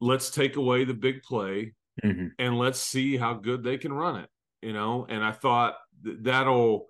Let's 0.00 0.30
take 0.30 0.56
away 0.56 0.84
the 0.84 0.94
big 0.94 1.22
play, 1.22 1.74
mm-hmm. 2.02 2.28
and 2.38 2.58
let's 2.58 2.80
see 2.80 3.16
how 3.16 3.34
good 3.34 3.62
they 3.62 3.78
can 3.78 3.92
run 3.92 4.16
it. 4.16 4.28
You 4.62 4.72
know, 4.72 5.06
and 5.08 5.22
I 5.22 5.32
thought 5.32 5.76
that'll 6.02 6.86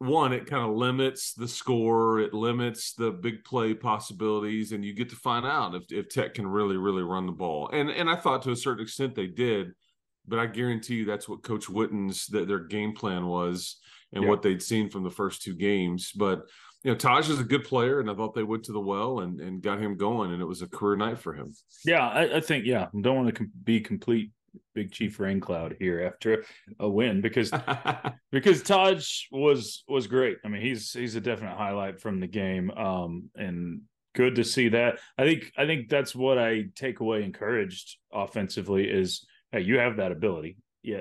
one, 0.00 0.32
it 0.32 0.46
kind 0.46 0.64
of 0.64 0.74
limits 0.76 1.34
the 1.34 1.46
score, 1.46 2.20
it 2.20 2.32
limits 2.32 2.94
the 2.94 3.10
big 3.10 3.44
play 3.44 3.74
possibilities, 3.74 4.72
and 4.72 4.82
you 4.82 4.94
get 4.94 5.10
to 5.10 5.16
find 5.16 5.44
out 5.44 5.74
if, 5.74 5.92
if 5.92 6.08
Tech 6.08 6.34
can 6.34 6.46
really, 6.46 6.78
really 6.78 7.02
run 7.02 7.26
the 7.26 7.32
ball. 7.32 7.68
And 7.72 7.90
and 7.90 8.08
I 8.08 8.16
thought 8.16 8.42
to 8.42 8.50
a 8.50 8.56
certain 8.56 8.82
extent 8.82 9.14
they 9.14 9.26
did, 9.26 9.72
but 10.30 10.38
I 10.38 10.46
guarantee 10.46 10.94
you 10.94 11.04
that's 11.04 11.28
what 11.28 11.42
Coach 11.42 11.68
Whitten's 11.68 12.26
that 12.28 12.48
their 12.48 12.60
game 12.60 12.94
plan 12.94 13.26
was 13.26 13.76
and 14.12 14.24
yeah. 14.24 14.30
what 14.30 14.42
they'd 14.42 14.62
seen 14.62 14.88
from 14.88 15.02
the 15.02 15.10
first 15.10 15.42
two 15.42 15.54
games. 15.54 16.12
But 16.12 16.46
you 16.82 16.90
know, 16.90 16.96
Taj 16.96 17.28
is 17.28 17.40
a 17.40 17.44
good 17.44 17.64
player, 17.64 18.00
and 18.00 18.10
I 18.10 18.14
thought 18.14 18.34
they 18.34 18.42
went 18.42 18.64
to 18.64 18.72
the 18.72 18.80
well 18.80 19.20
and, 19.20 19.40
and 19.40 19.60
got 19.60 19.80
him 19.80 19.96
going, 19.96 20.32
and 20.32 20.40
it 20.40 20.46
was 20.46 20.62
a 20.62 20.68
career 20.68 20.96
night 20.96 21.18
for 21.18 21.34
him. 21.34 21.52
Yeah, 21.84 22.08
I, 22.08 22.36
I 22.36 22.40
think 22.40 22.64
yeah, 22.64 22.86
don't 22.98 23.16
want 23.16 23.28
to 23.28 23.34
com- 23.34 23.52
be 23.64 23.80
complete 23.80 24.30
big 24.74 24.90
chief 24.90 25.20
rain 25.20 25.40
cloud 25.40 25.76
here 25.78 26.00
after 26.02 26.44
a 26.78 26.88
win 26.88 27.20
because 27.20 27.52
because 28.32 28.62
Taj 28.62 29.24
was 29.30 29.84
was 29.88 30.06
great. 30.06 30.38
I 30.44 30.48
mean, 30.48 30.62
he's 30.62 30.92
he's 30.92 31.16
a 31.16 31.20
definite 31.20 31.56
highlight 31.56 32.00
from 32.00 32.20
the 32.20 32.26
game. 32.26 32.70
Um, 32.70 33.30
and 33.34 33.82
good 34.14 34.36
to 34.36 34.44
see 34.44 34.70
that. 34.70 34.98
I 35.18 35.24
think 35.24 35.52
I 35.56 35.66
think 35.66 35.88
that's 35.88 36.14
what 36.14 36.38
I 36.38 36.64
take 36.74 37.00
away 37.00 37.22
encouraged 37.24 37.98
offensively 38.12 38.88
is 38.88 39.26
hey, 39.52 39.60
you 39.60 39.78
have 39.78 39.96
that 39.96 40.12
ability. 40.12 40.56
Yeah, 40.82 41.00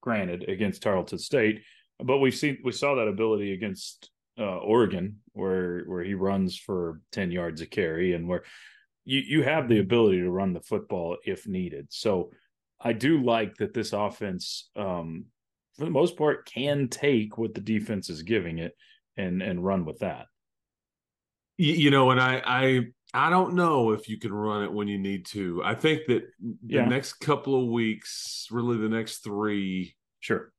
granted 0.00 0.48
against 0.48 0.82
Tarleton 0.82 1.18
State, 1.18 1.62
but 1.98 2.18
we've 2.18 2.34
seen 2.34 2.58
we 2.64 2.72
saw 2.72 2.94
that 2.94 3.08
ability 3.08 3.52
against 3.52 4.10
uh, 4.38 4.58
Oregon 4.58 5.18
where 5.32 5.82
where 5.84 6.04
he 6.04 6.14
runs 6.14 6.56
for 6.56 7.00
10 7.12 7.32
yards 7.32 7.60
a 7.60 7.66
carry 7.66 8.14
and 8.14 8.28
where 8.28 8.44
you 9.04 9.20
you 9.20 9.42
have 9.42 9.68
the 9.68 9.80
ability 9.80 10.18
to 10.18 10.30
run 10.30 10.52
the 10.52 10.60
football 10.60 11.16
if 11.24 11.46
needed. 11.46 11.86
So 11.90 12.30
I 12.80 12.92
do 12.92 13.22
like 13.22 13.56
that 13.56 13.74
this 13.74 13.92
offense, 13.92 14.70
um, 14.76 15.26
for 15.76 15.84
the 15.84 15.90
most 15.90 16.16
part, 16.16 16.46
can 16.46 16.88
take 16.88 17.36
what 17.36 17.54
the 17.54 17.60
defense 17.60 18.08
is 18.10 18.22
giving 18.22 18.58
it 18.58 18.76
and 19.16 19.42
and 19.42 19.64
run 19.64 19.84
with 19.84 19.98
that. 20.00 20.26
You 21.58 21.90
know, 21.90 22.10
and 22.10 22.20
I 22.20 22.42
I 22.46 22.80
I 23.14 23.30
don't 23.30 23.54
know 23.54 23.90
if 23.90 24.08
you 24.08 24.18
can 24.18 24.32
run 24.32 24.62
it 24.62 24.72
when 24.72 24.86
you 24.86 24.98
need 24.98 25.26
to. 25.26 25.60
I 25.64 25.74
think 25.74 26.02
that 26.06 26.22
the 26.40 26.56
yeah. 26.76 26.84
next 26.84 27.14
couple 27.14 27.60
of 27.60 27.68
weeks, 27.68 28.46
really 28.50 28.76
the 28.76 28.88
next 28.88 29.18
three, 29.24 29.96
sure, 30.20 30.52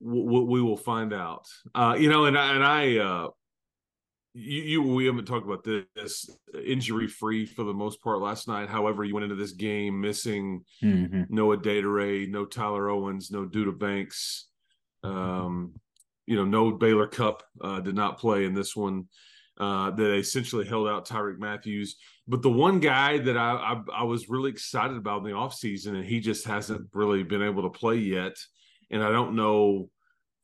we, 0.00 0.40
we 0.40 0.62
will 0.62 0.76
find 0.76 1.12
out. 1.12 1.46
Uh, 1.74 1.96
you 1.98 2.08
know, 2.08 2.24
and 2.24 2.36
I, 2.36 2.54
and 2.54 2.64
I 2.64 2.98
uh, 2.98 3.28
you, 4.34 4.62
you 4.62 4.82
we 4.82 5.06
haven't 5.06 5.26
talked 5.26 5.46
about 5.46 5.64
this 5.64 6.30
injury 6.64 7.08
free 7.08 7.44
for 7.44 7.64
the 7.64 7.74
most 7.74 8.02
part 8.02 8.20
last 8.20 8.48
night. 8.48 8.68
However, 8.68 9.04
you 9.04 9.14
went 9.14 9.24
into 9.24 9.36
this 9.36 9.52
game 9.52 10.00
missing 10.00 10.64
mm-hmm. 10.82 11.22
Noah 11.28 11.58
Adedire, 11.58 12.26
no 12.28 12.46
Tyler 12.46 12.88
Owens, 12.88 13.30
no 13.30 13.44
Duda 13.46 13.78
Banks. 13.78 14.46
Um, 15.02 15.74
you 16.26 16.36
know, 16.36 16.44
no 16.44 16.72
Baylor 16.72 17.06
Cupp 17.06 17.42
uh, 17.60 17.80
did 17.80 17.94
not 17.94 18.18
play 18.18 18.44
in 18.44 18.54
this 18.54 18.74
one. 18.76 19.08
Uh, 19.58 19.90
that 19.90 20.14
essentially 20.14 20.64
held 20.64 20.86
out 20.86 21.04
Tyrique 21.04 21.40
Matthews. 21.40 21.96
But 22.28 22.42
the 22.42 22.50
one 22.50 22.78
guy 22.78 23.18
that 23.18 23.36
I, 23.36 23.54
I, 23.54 24.02
I 24.02 24.02
was 24.04 24.28
really 24.28 24.50
excited 24.50 24.96
about 24.96 25.18
in 25.18 25.24
the 25.24 25.30
offseason, 25.30 25.96
and 25.96 26.04
he 26.04 26.20
just 26.20 26.46
hasn't 26.46 26.88
really 26.92 27.24
been 27.24 27.42
able 27.42 27.62
to 27.64 27.78
play 27.78 27.96
yet. 27.96 28.36
And 28.90 29.02
I 29.02 29.10
don't 29.10 29.34
know 29.34 29.90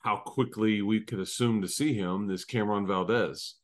how 0.00 0.16
quickly 0.16 0.82
we 0.82 1.00
could 1.00 1.20
assume 1.20 1.62
to 1.62 1.68
see 1.68 1.94
him, 1.94 2.28
is 2.28 2.44
Cam'Ron 2.44 2.88
Valdez. 2.88 3.54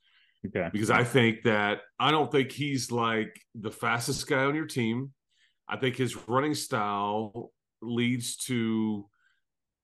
Okay. 0.46 0.68
Because 0.72 0.90
I 0.90 1.02
think 1.02 1.42
that 1.42 1.80
I 1.98 2.12
don't 2.12 2.30
think 2.30 2.52
he's 2.52 2.92
like 2.92 3.40
the 3.54 3.72
fastest 3.72 4.28
guy 4.28 4.44
on 4.44 4.54
your 4.54 4.66
team. 4.66 5.10
I 5.68 5.76
think 5.76 5.96
his 5.96 6.16
running 6.28 6.54
style 6.54 7.50
leads 7.82 8.36
to 8.46 9.06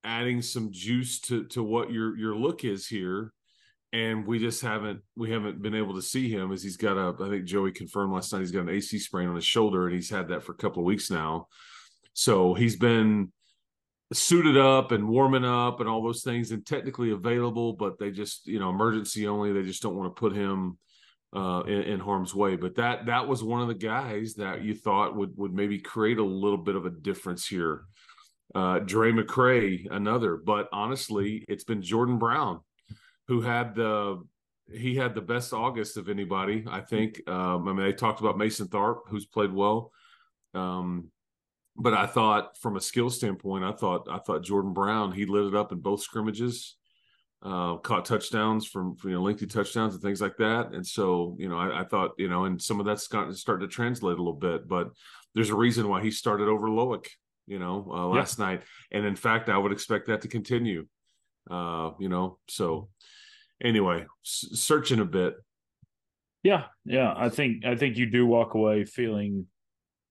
adding 0.04 0.42
some 0.42 0.70
juice 0.70 1.20
to 1.22 1.44
to 1.46 1.62
what 1.62 1.90
your 1.90 2.16
your 2.16 2.36
look 2.36 2.64
is 2.64 2.86
here. 2.86 3.32
And 3.92 4.26
we 4.26 4.38
just 4.38 4.62
haven't 4.62 5.00
we 5.16 5.30
haven't 5.30 5.62
been 5.62 5.74
able 5.74 5.94
to 5.94 6.02
see 6.02 6.28
him 6.30 6.52
as 6.52 6.62
he's 6.62 6.76
got 6.76 6.96
a 6.96 7.14
I 7.24 7.28
think 7.28 7.44
Joey 7.44 7.72
confirmed 7.72 8.12
last 8.12 8.32
night 8.32 8.40
he's 8.40 8.50
got 8.50 8.62
an 8.62 8.68
AC 8.68 8.98
sprain 8.98 9.28
on 9.28 9.36
his 9.36 9.44
shoulder 9.44 9.86
and 9.86 9.94
he's 9.94 10.10
had 10.10 10.28
that 10.28 10.42
for 10.42 10.52
a 10.52 10.56
couple 10.56 10.82
of 10.82 10.86
weeks 10.86 11.10
now. 11.10 11.46
So 12.12 12.54
he's 12.54 12.76
been 12.76 13.32
suited 14.12 14.56
up 14.56 14.92
and 14.92 15.08
warming 15.08 15.44
up 15.44 15.80
and 15.80 15.88
all 15.88 16.02
those 16.02 16.22
things 16.22 16.50
and 16.50 16.64
technically 16.64 17.10
available, 17.10 17.72
but 17.72 17.98
they 17.98 18.10
just, 18.10 18.46
you 18.46 18.58
know, 18.58 18.70
emergency 18.70 19.26
only. 19.26 19.52
They 19.52 19.62
just 19.62 19.82
don't 19.82 19.96
want 19.96 20.14
to 20.14 20.20
put 20.20 20.34
him 20.34 20.78
uh, 21.34 21.62
in, 21.66 21.82
in, 21.82 22.00
harm's 22.00 22.34
way. 22.34 22.56
But 22.56 22.76
that 22.76 23.06
that 23.06 23.26
was 23.26 23.42
one 23.42 23.60
of 23.60 23.68
the 23.68 23.74
guys 23.74 24.34
that 24.34 24.62
you 24.62 24.74
thought 24.74 25.16
would 25.16 25.36
would 25.36 25.52
maybe 25.52 25.78
create 25.78 26.18
a 26.18 26.24
little 26.24 26.58
bit 26.58 26.76
of 26.76 26.86
a 26.86 26.90
difference 26.90 27.46
here. 27.46 27.84
Uh, 28.54 28.78
Drae 28.78 29.10
McCray, 29.10 29.86
another, 29.90 30.36
but 30.36 30.68
honestly, 30.72 31.44
it's 31.48 31.64
been 31.64 31.82
Jordan 31.82 32.18
Brown 32.18 32.60
who 33.28 33.40
had 33.40 33.74
the 33.74 34.22
he 34.72 34.96
had 34.96 35.14
the 35.14 35.20
best 35.20 35.52
August 35.52 35.96
of 35.96 36.08
anybody. 36.08 36.64
I 36.68 36.80
think. 36.80 37.26
Um, 37.28 37.68
I 37.68 37.72
mean, 37.72 37.86
they 37.86 37.92
talked 37.92 38.20
about 38.20 38.38
Mason 38.38 38.68
Tharp, 38.68 39.00
who's 39.08 39.26
played 39.26 39.52
well. 39.52 39.92
Um, 40.54 41.10
but 41.76 41.94
I 41.94 42.06
thought 42.06 42.56
from 42.58 42.76
a 42.76 42.80
skill 42.80 43.10
standpoint, 43.10 43.64
I 43.64 43.72
thought 43.72 44.08
I 44.10 44.18
thought 44.18 44.42
Jordan 44.42 44.72
Brown 44.72 45.12
he 45.12 45.26
lit 45.26 45.46
it 45.46 45.54
up 45.54 45.72
in 45.72 45.80
both 45.80 46.00
scrimmages, 46.00 46.76
uh, 47.42 47.76
caught 47.76 48.06
touchdowns 48.06 48.66
from, 48.66 48.96
from, 48.96 49.10
you 49.10 49.16
know 49.16 49.22
lengthy 49.22 49.46
touchdowns 49.46 49.94
and 49.94 50.02
things 50.02 50.20
like 50.20 50.36
that. 50.38 50.72
And 50.72 50.86
so 50.86 51.36
you 51.38 51.48
know 51.48 51.58
I, 51.58 51.82
I 51.82 51.84
thought 51.84 52.12
you 52.18 52.28
know 52.28 52.46
and 52.46 52.60
some 52.60 52.80
of 52.80 52.86
that's 52.86 53.04
starting 53.04 53.36
to 53.60 53.68
translate 53.68 54.14
a 54.14 54.22
little 54.22 54.32
bit, 54.32 54.66
but 54.66 54.90
there's 55.34 55.50
a 55.50 55.56
reason 55.56 55.88
why 55.88 56.02
he 56.02 56.10
started 56.10 56.48
over 56.48 56.68
Loic, 56.68 57.06
you 57.46 57.58
know, 57.58 57.86
uh, 57.90 58.06
last 58.06 58.38
yeah. 58.38 58.46
night, 58.46 58.62
and 58.90 59.04
in 59.04 59.16
fact 59.16 59.50
I 59.50 59.58
would 59.58 59.72
expect 59.72 60.06
that 60.06 60.22
to 60.22 60.28
continue. 60.28 60.86
Uh, 61.48 61.90
you 62.00 62.08
know, 62.08 62.38
so 62.48 62.88
anyway, 63.62 64.06
s- 64.24 64.48
searching 64.54 65.00
a 65.00 65.04
bit. 65.04 65.34
Yeah, 66.42 66.64
yeah, 66.84 67.12
I 67.16 67.28
think 67.28 67.64
I 67.64 67.74
think 67.76 67.96
you 67.96 68.06
do 68.06 68.26
walk 68.26 68.54
away 68.54 68.84
feeling 68.84 69.46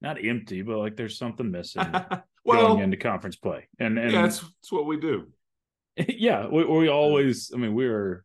not 0.00 0.22
empty, 0.22 0.62
but 0.62 0.78
like 0.78 0.96
there's 0.96 1.18
something 1.18 1.50
missing 1.50 1.82
well, 2.44 2.68
going 2.68 2.82
into 2.82 2.96
conference 2.96 3.36
play. 3.36 3.68
And 3.78 3.98
and 3.98 4.12
yeah, 4.12 4.22
that's, 4.22 4.40
that's 4.40 4.72
what 4.72 4.86
we 4.86 4.98
do. 4.98 5.28
yeah, 6.08 6.46
we, 6.46 6.64
we 6.64 6.88
always. 6.88 7.50
I 7.54 7.58
mean, 7.58 7.74
we're 7.74 8.24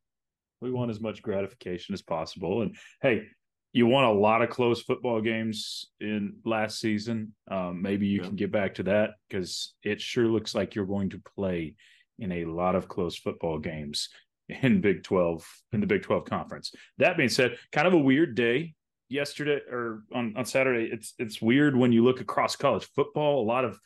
we 0.59 0.71
want 0.71 0.91
as 0.91 0.99
much 0.99 1.21
gratification 1.21 1.93
as 1.93 2.01
possible. 2.01 2.61
And 2.61 2.75
hey, 3.01 3.27
you 3.73 3.87
won 3.87 4.03
a 4.03 4.11
lot 4.11 4.41
of 4.41 4.49
close 4.49 4.81
football 4.81 5.21
games 5.21 5.89
in 5.99 6.35
last 6.45 6.79
season. 6.79 7.33
Um, 7.49 7.81
maybe 7.81 8.07
you 8.07 8.19
yeah. 8.19 8.27
can 8.27 8.35
get 8.35 8.51
back 8.51 8.75
to 8.75 8.83
that 8.83 9.11
because 9.29 9.73
it 9.83 10.01
sure 10.01 10.27
looks 10.27 10.53
like 10.53 10.75
you're 10.75 10.85
going 10.85 11.09
to 11.11 11.21
play 11.35 11.75
in 12.19 12.31
a 12.31 12.45
lot 12.45 12.75
of 12.75 12.87
close 12.87 13.17
football 13.17 13.57
games 13.57 14.09
in 14.51 14.81
Big 14.81 15.03
12 15.03 15.45
in 15.73 15.79
the 15.79 15.87
Big 15.87 16.03
12 16.03 16.25
conference. 16.25 16.73
That 16.97 17.17
being 17.17 17.29
said, 17.29 17.57
kind 17.71 17.87
of 17.87 17.93
a 17.93 17.99
weird 17.99 18.35
day 18.35 18.75
yesterday 19.09 19.59
or 19.69 20.03
on, 20.13 20.33
on 20.37 20.45
Saturday, 20.45 20.89
it's 20.91 21.13
it's 21.19 21.41
weird 21.41 21.75
when 21.75 21.91
you 21.91 22.03
look 22.03 22.21
across 22.21 22.55
college 22.55 22.87
football. 22.95 23.41
A 23.41 23.45
lot 23.45 23.65
of 23.65 23.79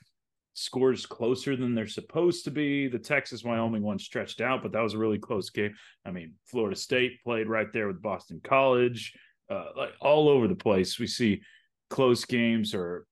scores 0.54 1.06
closer 1.06 1.56
than 1.56 1.76
they're 1.76 1.88
supposed 1.88 2.46
to 2.46 2.52
be. 2.52 2.88
The 2.88 3.00
Texas 3.00 3.44
Wyoming 3.44 3.84
one 3.84 4.00
stretched 4.00 4.42
out, 4.42 4.64
but 4.64 4.72
that 4.72 4.82
was 4.82 4.94
a 4.94 4.98
really 4.98 5.20
close 5.20 5.50
game. 5.50 5.76
I 6.06 6.12
mean, 6.12 6.34
Florida 6.46 6.76
State 6.76 7.22
played 7.24 7.48
right 7.48 7.72
there 7.74 7.88
with 7.88 8.02
Boston 8.02 8.40
College. 8.44 9.14
Uh, 9.50 9.66
like 9.76 9.92
all 10.02 10.30
over 10.30 10.48
the 10.48 10.56
place, 10.56 10.98
we 10.98 11.08
see 11.08 11.42
close 11.90 12.26
games 12.26 12.74
or 12.74 13.06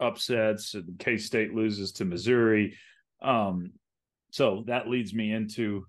upsets. 0.00 0.74
K 0.98 1.16
State 1.18 1.54
loses 1.54 1.92
to 1.92 2.04
Missouri. 2.04 2.76
Um, 3.22 3.72
so 4.30 4.64
that 4.66 4.88
leads 4.88 5.14
me 5.14 5.32
into 5.32 5.86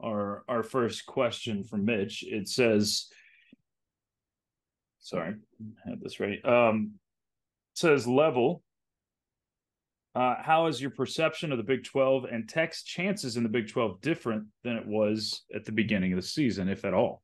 our 0.00 0.44
our 0.48 0.62
first 0.62 1.06
question 1.06 1.64
from 1.64 1.84
Mitch. 1.84 2.22
It 2.26 2.48
says 2.48 3.08
sorry, 5.00 5.34
I 5.86 5.90
have 5.90 6.00
this 6.00 6.20
ready. 6.20 6.42
Um, 6.44 6.94
says 7.74 8.06
level. 8.06 8.62
Uh, 10.14 10.34
how 10.40 10.66
is 10.66 10.80
your 10.80 10.90
perception 10.90 11.52
of 11.52 11.58
the 11.58 11.64
Big 11.64 11.84
12 11.84 12.24
and 12.24 12.48
Tech's 12.48 12.82
chances 12.82 13.36
in 13.36 13.44
the 13.44 13.48
Big 13.48 13.68
12 13.68 14.00
different 14.00 14.46
than 14.64 14.74
it 14.74 14.84
was 14.84 15.42
at 15.54 15.64
the 15.64 15.70
beginning 15.70 16.12
of 16.12 16.16
the 16.16 16.26
season, 16.26 16.68
if 16.68 16.84
at 16.84 16.92
all? 16.92 17.22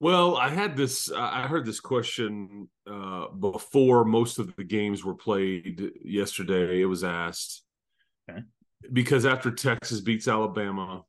Well, 0.00 0.36
I 0.36 0.48
had 0.48 0.76
this. 0.76 1.12
I 1.12 1.46
heard 1.46 1.64
this 1.64 1.78
question 1.78 2.68
uh, 2.90 3.28
before 3.28 4.04
most 4.04 4.40
of 4.40 4.56
the 4.56 4.64
games 4.64 5.04
were 5.04 5.14
played 5.14 5.92
yesterday. 6.04 6.80
It 6.80 6.86
was 6.86 7.04
asked 7.04 7.62
okay. 8.28 8.42
Because 8.90 9.26
after 9.26 9.50
Texas 9.50 10.00
beats 10.00 10.28
Alabama, 10.28 11.02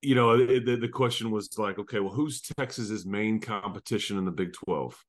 you 0.00 0.14
know, 0.14 0.46
the, 0.46 0.76
the 0.76 0.88
question 0.88 1.30
was 1.30 1.58
like, 1.58 1.78
okay, 1.78 1.98
well, 1.98 2.12
who's 2.12 2.40
Texas's 2.40 3.04
main 3.04 3.40
competition 3.40 4.16
in 4.18 4.24
the 4.24 4.30
Big 4.30 4.52
Twelve? 4.52 5.02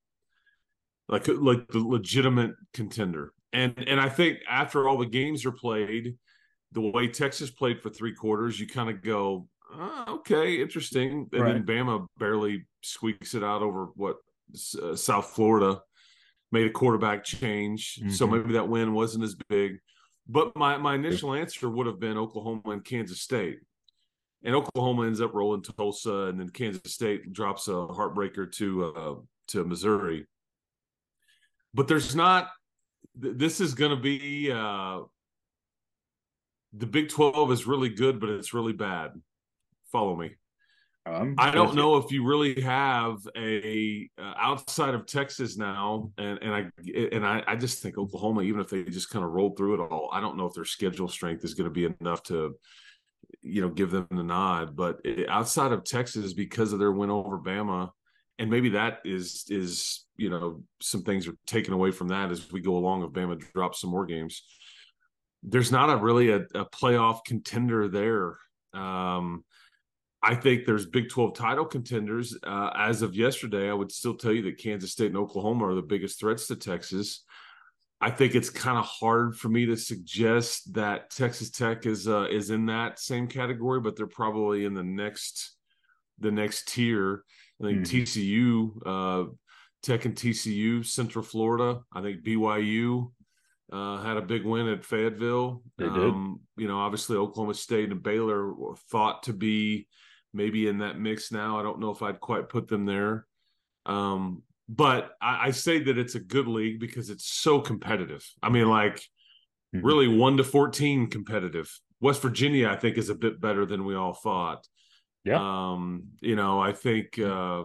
Like, 1.08 1.28
like 1.28 1.68
the 1.68 1.80
legitimate 1.80 2.52
contender. 2.74 3.34
And 3.54 3.74
and 3.88 4.00
I 4.00 4.10
think 4.10 4.40
after 4.50 4.88
all 4.88 4.98
the 4.98 5.06
games 5.06 5.46
are 5.46 5.52
played, 5.52 6.16
the 6.72 6.82
way 6.82 7.08
Texas 7.08 7.50
played 7.50 7.82
for 7.82 7.90
three 7.90 8.14
quarters, 8.14 8.60
you 8.60 8.68
kind 8.68 8.90
of 8.90 9.02
go, 9.02 9.48
oh, 9.74 10.06
okay, 10.08 10.62
interesting. 10.62 11.28
And 11.34 11.42
right. 11.42 11.54
then 11.54 11.64
Bama 11.64 12.06
barely 12.18 12.68
squeaks 12.82 13.34
it 13.34 13.44
out 13.44 13.62
over 13.62 13.88
what 13.96 14.18
uh, 14.82 14.96
South 14.96 15.32
Florida 15.32 15.82
made 16.52 16.68
a 16.68 16.72
quarterback 16.72 17.24
change, 17.24 18.00
mm-hmm. 18.00 18.10
so 18.10 18.26
maybe 18.26 18.54
that 18.54 18.70
win 18.70 18.94
wasn't 18.94 19.24
as 19.24 19.36
big. 19.50 19.80
But 20.30 20.56
my 20.56 20.78
my 20.78 20.96
initial 20.96 21.34
answer 21.34 21.70
would 21.70 21.88
have 21.88 22.00
been 22.00 22.18
Oklahoma 22.18 22.62
and 22.66 22.86
Kansas 22.86 23.22
State. 23.22 23.60
And 24.44 24.56
Oklahoma 24.56 25.06
ends 25.06 25.20
up 25.20 25.34
rolling 25.34 25.64
Tulsa, 25.64 26.28
and 26.28 26.40
then 26.40 26.48
Kansas 26.50 26.94
State 26.94 27.34
drops 27.34 27.68
a 27.68 27.72
heartbreaker 27.72 28.50
to 28.54 28.86
uh, 28.86 29.16
to 29.50 29.66
Missouri. 29.66 30.28
But 31.74 31.90
there's 31.90 32.16
not. 32.16 32.48
This 33.16 33.60
is 33.60 33.74
going 33.74 33.92
to 33.92 34.02
be 34.02 34.50
uh, 34.50 35.02
the 36.72 36.86
Big 36.86 37.10
Twelve 37.10 37.52
is 37.52 37.68
really 37.68 37.90
good, 37.90 38.22
but 38.22 38.30
it's 38.30 38.54
really 38.54 38.72
bad 38.72 39.12
follow 39.92 40.16
me. 40.16 40.36
Um, 41.10 41.36
I 41.38 41.52
don't 41.52 41.76
know 41.76 41.98
if 41.98 42.12
you 42.12 42.26
really 42.26 42.60
have 42.62 43.18
a 43.36 44.10
uh, 44.18 44.34
outside 44.38 44.94
of 44.94 45.06
Texas 45.06 45.58
now, 45.58 46.12
and 46.18 46.40
and 46.42 46.54
I 46.54 46.72
and 47.14 47.26
I, 47.26 47.44
I 47.48 47.56
just 47.56 47.82
think 47.82 47.98
Oklahoma, 47.98 48.42
even 48.44 48.62
if 48.62 48.70
they 48.70 48.84
just 48.84 49.10
kind 49.10 49.26
of 49.26 49.32
rolled 49.32 49.58
through 49.58 49.76
it 49.76 49.92
all, 49.92 50.10
I 50.12 50.22
don't 50.22 50.38
know 50.38 50.46
if 50.46 50.54
their 50.54 50.66
schedule 50.66 51.08
strength 51.08 51.44
is 51.44 51.54
going 51.54 51.66
to 51.66 51.74
be 51.74 51.94
enough 52.00 52.24
to, 52.24 52.56
you 53.42 53.62
know, 53.62 53.70
give 53.70 53.92
them 53.92 54.08
the 54.12 54.24
nod. 54.24 54.76
But 54.76 55.00
it, 55.04 55.30
outside 55.30 55.72
of 55.72 55.84
Texas, 55.84 56.34
because 56.34 56.74
of 56.74 56.80
their 56.80 56.92
win 56.92 57.10
over 57.10 57.40
Bama, 57.40 57.90
and 58.38 58.50
maybe 58.50 58.70
that 58.70 59.00
is 59.04 59.46
is 59.50 60.06
you 60.16 60.30
know 60.30 60.64
some 60.82 61.04
things 61.04 61.28
are 61.28 61.36
taken 61.48 61.74
away 61.74 61.92
from 61.92 62.10
that 62.10 62.32
as 62.32 62.52
we 62.52 62.62
go 62.62 62.78
along. 62.78 63.04
If 63.04 63.12
Bama 63.12 63.40
drops 63.54 63.82
some 63.82 63.90
more 63.90 64.06
games, 64.06 64.44
there's 65.44 65.72
not 65.72 65.90
a 65.90 65.98
really 65.98 66.30
a, 66.30 66.42
a 66.54 66.66
playoff 66.66 67.20
contender 67.26 67.88
there. 67.88 68.38
Um, 68.74 69.44
I 70.22 70.36
think 70.36 70.66
there's 70.66 70.86
Big 70.86 71.10
12 71.10 71.34
title 71.34 71.66
contenders. 71.66 72.38
Uh, 72.44 72.72
as 72.76 73.02
of 73.02 73.16
yesterday, 73.16 73.70
I 73.70 73.74
would 73.74 73.92
still 73.92 74.16
tell 74.16 74.34
you 74.34 74.42
that 74.44 74.58
Kansas 74.58 74.92
State 74.92 75.08
and 75.08 75.18
Oklahoma 75.18 75.68
are 75.68 75.76
the 75.76 75.82
biggest 75.82 76.20
threats 76.20 76.48
to 76.48 76.56
Texas. 76.56 77.24
I 78.02 78.12
think 78.12 78.36
it's 78.36 78.50
kind 78.50 78.78
of 78.78 78.86
hard 78.86 79.38
for 79.38 79.50
me 79.50 79.66
to 79.66 79.76
suggest 79.76 80.74
that 80.74 81.10
Texas 81.10 81.50
Tech 81.50 81.86
is 81.86 82.08
uh, 82.08 82.28
is 82.32 82.50
in 82.50 82.66
that 82.68 83.00
same 83.00 83.28
category, 83.28 83.82
but 83.82 83.96
they're 83.96 84.08
probably 84.08 84.66
in 84.66 84.74
the 84.74 84.84
next 84.84 85.56
the 86.18 86.32
next 86.32 86.70
tier. 86.70 87.24
I 87.62 87.66
think 87.66 87.82
mm-hmm. 87.82 87.98
TCU, 87.98 88.72
uh, 88.86 89.32
Tech 89.84 90.06
and 90.06 90.16
TCU, 90.16 90.86
Central 90.86 91.24
Florida. 91.24 91.82
I 91.94 92.02
think 92.02 92.24
BYU 92.24 93.12
uh, 93.72 94.02
had 94.02 94.18
a 94.18 94.22
big 94.22 94.46
win 94.46 94.70
at 94.70 94.86
Fayetteville. 94.86 95.62
They 95.78 95.86
did. 95.86 95.94
Um, 95.94 96.42
you 96.58 96.68
know, 96.68 96.80
obviously 96.80 97.18
Oklahoma 97.18 97.54
State 97.54 97.92
and 97.92 98.02
Baylor 98.02 98.54
were 98.54 98.76
thought 98.90 99.24
to 99.24 99.34
be 99.34 99.88
maybe 100.34 100.68
in 100.68 100.80
that 100.80 101.00
mix 101.00 101.32
now. 101.32 101.60
I 101.60 101.64
don't 101.64 101.80
know 101.80 101.92
if 101.92 102.02
I'd 102.02 102.20
quite 102.20 102.50
put 102.50 102.68
them 102.68 102.86
there. 102.86 103.26
Um, 103.86 104.44
but 104.68 105.12
I, 105.22 105.48
I, 105.48 105.52
say 105.52 105.80
that 105.80 105.98
it's 105.98 106.16
a 106.16 106.20
good 106.20 106.48
league 106.48 106.80
because 106.80 107.10
it's 107.10 107.26
so 107.26 107.60
competitive. 107.60 108.28
I 108.44 108.50
mean, 108.50 108.70
like 108.70 108.98
mm-hmm. 109.76 109.86
really 109.86 110.08
one 110.08 110.38
to 110.38 110.44
14 110.44 111.08
competitive. 111.08 111.72
West 112.00 112.22
Virginia, 112.22 112.70
I 112.70 112.76
think, 112.76 112.98
is 112.98 113.10
a 113.10 113.16
bit 113.16 113.42
better 113.42 113.66
than 113.66 113.86
we 113.86 113.96
all 113.96 114.14
thought. 114.14 114.68
Yeah. 115.26 115.40
Um, 115.40 116.10
you 116.22 116.36
know, 116.36 116.60
I 116.60 116.72
think 116.72 117.18
uh, 117.18 117.64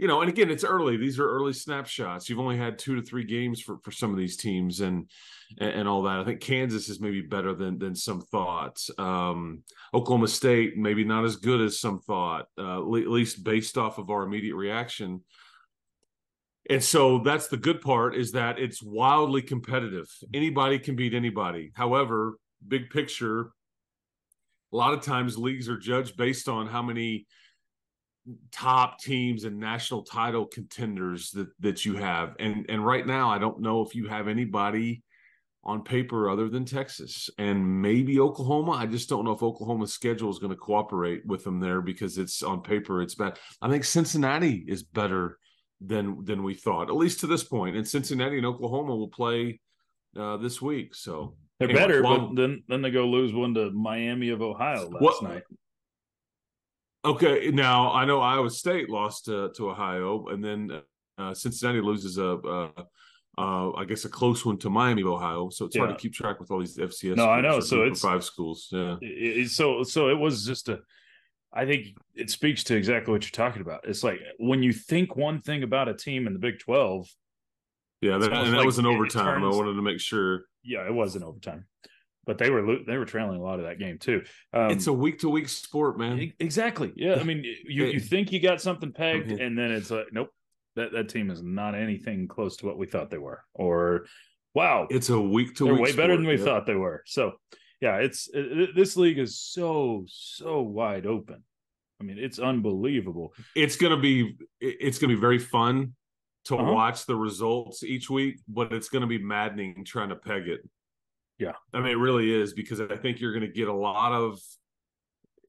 you 0.00 0.06
know, 0.06 0.22
and 0.22 0.30
again, 0.30 0.50
it's 0.50 0.64
early. 0.64 0.96
These 0.96 1.18
are 1.18 1.28
early 1.28 1.52
snapshots. 1.52 2.26
You've 2.26 2.38
only 2.40 2.56
had 2.56 2.78
two 2.78 2.96
to 2.96 3.02
three 3.02 3.22
games 3.22 3.60
for 3.60 3.76
for 3.82 3.90
some 3.90 4.10
of 4.10 4.16
these 4.16 4.38
teams, 4.38 4.80
and 4.80 5.10
and, 5.58 5.86
all 5.86 6.04
that. 6.04 6.18
I 6.18 6.24
think 6.24 6.40
Kansas 6.40 6.88
is 6.88 7.02
maybe 7.02 7.20
better 7.20 7.52
than 7.52 7.78
than 7.78 7.94
some 7.94 8.22
thought. 8.22 8.80
Um, 8.96 9.62
Oklahoma 9.92 10.28
State 10.28 10.78
maybe 10.78 11.04
not 11.04 11.26
as 11.26 11.36
good 11.36 11.60
as 11.60 11.78
some 11.78 12.00
thought, 12.00 12.46
uh, 12.56 12.78
at 12.78 12.86
least 12.86 13.44
based 13.44 13.76
off 13.76 13.98
of 13.98 14.08
our 14.08 14.22
immediate 14.22 14.56
reaction. 14.56 15.20
And 16.70 16.82
so 16.82 17.18
that's 17.18 17.48
the 17.48 17.58
good 17.58 17.82
part 17.82 18.16
is 18.16 18.32
that 18.32 18.58
it's 18.58 18.82
wildly 18.82 19.42
competitive. 19.42 20.08
Anybody 20.32 20.78
can 20.78 20.96
beat 20.96 21.12
anybody. 21.12 21.72
However, 21.74 22.38
big 22.66 22.88
picture, 22.88 23.50
a 24.72 24.76
lot 24.76 24.94
of 24.94 25.02
times 25.02 25.36
leagues 25.36 25.68
are 25.68 25.78
judged 25.78 26.16
based 26.16 26.48
on 26.48 26.68
how 26.68 26.80
many 26.80 27.26
top 28.52 29.00
teams 29.00 29.44
and 29.44 29.58
national 29.58 30.02
title 30.02 30.46
contenders 30.46 31.30
that 31.32 31.48
that 31.60 31.84
you 31.84 31.96
have. 31.96 32.34
And 32.38 32.66
and 32.68 32.84
right 32.84 33.06
now 33.06 33.30
I 33.30 33.38
don't 33.38 33.60
know 33.60 33.82
if 33.82 33.94
you 33.94 34.08
have 34.08 34.28
anybody 34.28 35.02
on 35.62 35.82
paper 35.82 36.30
other 36.30 36.48
than 36.48 36.64
Texas 36.64 37.28
and 37.38 37.82
maybe 37.82 38.18
Oklahoma. 38.18 38.72
I 38.72 38.86
just 38.86 39.08
don't 39.08 39.24
know 39.24 39.32
if 39.32 39.42
Oklahoma's 39.42 39.92
schedule 39.92 40.30
is 40.30 40.38
going 40.38 40.50
to 40.50 40.56
cooperate 40.56 41.24
with 41.26 41.44
them 41.44 41.60
there 41.60 41.82
because 41.82 42.16
it's 42.16 42.42
on 42.42 42.62
paper 42.62 43.02
it's 43.02 43.14
bad. 43.14 43.38
I 43.60 43.68
think 43.68 43.84
Cincinnati 43.84 44.64
is 44.66 44.82
better 44.82 45.38
than 45.80 46.24
than 46.24 46.42
we 46.42 46.54
thought 46.54 46.88
at 46.88 46.96
least 46.96 47.20
to 47.20 47.26
this 47.26 47.44
point. 47.44 47.76
And 47.76 47.86
Cincinnati 47.86 48.36
and 48.36 48.46
Oklahoma 48.46 48.96
will 48.96 49.08
play 49.08 49.60
uh, 50.16 50.36
this 50.38 50.60
week. 50.60 50.94
So 50.94 51.36
they're 51.58 51.68
anyway, 51.68 51.86
better 51.86 52.02
long, 52.02 52.34
but 52.34 52.42
then 52.42 52.62
then 52.68 52.82
they 52.82 52.90
go 52.90 53.06
lose 53.06 53.32
one 53.32 53.54
to 53.54 53.70
Miami 53.70 54.30
of 54.30 54.42
Ohio 54.42 54.88
last 54.88 55.02
what, 55.02 55.22
night 55.22 55.42
Okay, 57.04 57.50
now 57.50 57.92
I 57.92 58.04
know 58.04 58.20
Iowa 58.20 58.50
State 58.50 58.90
lost 58.90 59.24
to, 59.24 59.50
to 59.56 59.70
Ohio, 59.70 60.26
and 60.28 60.44
then 60.44 60.82
uh, 61.16 61.32
Cincinnati 61.32 61.80
loses 61.80 62.18
a, 62.18 62.24
a, 62.24 62.72
a, 63.38 63.72
I 63.76 63.84
guess, 63.86 64.04
a 64.04 64.10
close 64.10 64.44
one 64.44 64.58
to 64.58 64.70
Miami, 64.70 65.02
Ohio. 65.02 65.48
So 65.48 65.64
it's 65.64 65.76
yeah. 65.76 65.86
hard 65.86 65.96
to 65.96 66.00
keep 66.00 66.12
track 66.12 66.40
with 66.40 66.50
all 66.50 66.60
these 66.60 66.76
FCS. 66.76 67.16
No, 67.16 67.28
I 67.28 67.40
know. 67.40 67.60
So 67.60 67.84
it's 67.84 68.02
five 68.02 68.22
schools. 68.22 68.68
Yeah. 68.70 68.96
It, 69.00 69.50
so 69.50 69.82
so 69.82 70.08
it 70.08 70.18
was 70.18 70.44
just 70.44 70.68
a. 70.68 70.80
I 71.52 71.64
think 71.64 71.96
it 72.14 72.30
speaks 72.30 72.62
to 72.64 72.76
exactly 72.76 73.12
what 73.12 73.24
you're 73.24 73.48
talking 73.48 73.62
about. 73.62 73.80
It's 73.88 74.04
like 74.04 74.20
when 74.38 74.62
you 74.62 74.72
think 74.72 75.16
one 75.16 75.40
thing 75.40 75.62
about 75.62 75.88
a 75.88 75.94
team 75.94 76.26
in 76.26 76.34
the 76.34 76.38
Big 76.38 76.58
Twelve. 76.58 77.08
Yeah, 78.02 78.18
that, 78.18 78.32
and 78.32 78.52
that 78.52 78.58
like 78.58 78.66
was 78.66 78.78
an 78.78 78.86
overtime. 78.86 79.40
Turns, 79.40 79.54
I 79.54 79.58
wanted 79.58 79.74
to 79.74 79.82
make 79.82 80.00
sure. 80.00 80.44
Yeah, 80.62 80.86
it 80.86 80.92
was 80.92 81.16
an 81.16 81.24
overtime 81.24 81.64
but 82.26 82.38
they 82.38 82.50
were 82.50 82.78
they 82.86 82.96
were 82.96 83.04
trailing 83.04 83.40
a 83.40 83.42
lot 83.42 83.58
of 83.58 83.66
that 83.66 83.78
game 83.78 83.98
too. 83.98 84.22
Um, 84.52 84.70
it's 84.70 84.86
a 84.86 84.92
week 84.92 85.20
to 85.20 85.28
week 85.28 85.48
sport, 85.48 85.98
man. 85.98 86.32
Exactly. 86.38 86.92
Yeah. 86.96 87.16
I 87.16 87.24
mean, 87.24 87.44
you 87.44 87.86
you 87.86 88.00
think 88.00 88.32
you 88.32 88.40
got 88.40 88.60
something 88.60 88.92
pegged, 88.92 89.30
and 89.30 89.58
then 89.58 89.70
it's 89.70 89.90
like, 89.90 90.06
nope, 90.12 90.30
that 90.76 90.92
that 90.92 91.08
team 91.08 91.30
is 91.30 91.42
not 91.42 91.74
anything 91.74 92.28
close 92.28 92.56
to 92.58 92.66
what 92.66 92.78
we 92.78 92.86
thought 92.86 93.10
they 93.10 93.18
were. 93.18 93.42
Or, 93.54 94.06
wow, 94.54 94.86
it's 94.90 95.10
a 95.10 95.20
week 95.20 95.56
to 95.56 95.66
week. 95.66 95.80
Way 95.80 95.92
sport, 95.92 95.96
better 95.96 96.16
than 96.16 96.26
we 96.26 96.36
yep. 96.36 96.44
thought 96.44 96.66
they 96.66 96.74
were. 96.74 97.02
So, 97.06 97.32
yeah, 97.80 97.96
it's 97.96 98.28
it, 98.32 98.74
this 98.74 98.96
league 98.96 99.18
is 99.18 99.38
so 99.38 100.04
so 100.06 100.60
wide 100.60 101.06
open. 101.06 101.42
I 102.00 102.04
mean, 102.04 102.18
it's 102.18 102.38
unbelievable. 102.38 103.34
It's 103.56 103.76
gonna 103.76 103.98
be 104.00 104.36
it's 104.60 104.98
gonna 104.98 105.14
be 105.14 105.20
very 105.20 105.38
fun 105.38 105.94
to 106.44 106.56
uh-huh. 106.56 106.72
watch 106.72 107.06
the 107.06 107.16
results 107.16 107.82
each 107.82 108.08
week, 108.08 108.40
but 108.48 108.72
it's 108.72 108.88
gonna 108.88 109.06
be 109.06 109.18
maddening 109.18 109.84
trying 109.84 110.10
to 110.10 110.16
peg 110.16 110.48
it. 110.48 110.60
Yeah. 111.40 111.52
I 111.72 111.80
mean, 111.80 111.92
it 111.92 111.98
really 111.98 112.32
is 112.32 112.52
because 112.52 112.80
I 112.80 112.96
think 112.96 113.18
you're 113.18 113.32
going 113.32 113.46
to 113.46 113.52
get 113.52 113.66
a 113.66 113.72
lot 113.72 114.12
of, 114.12 114.38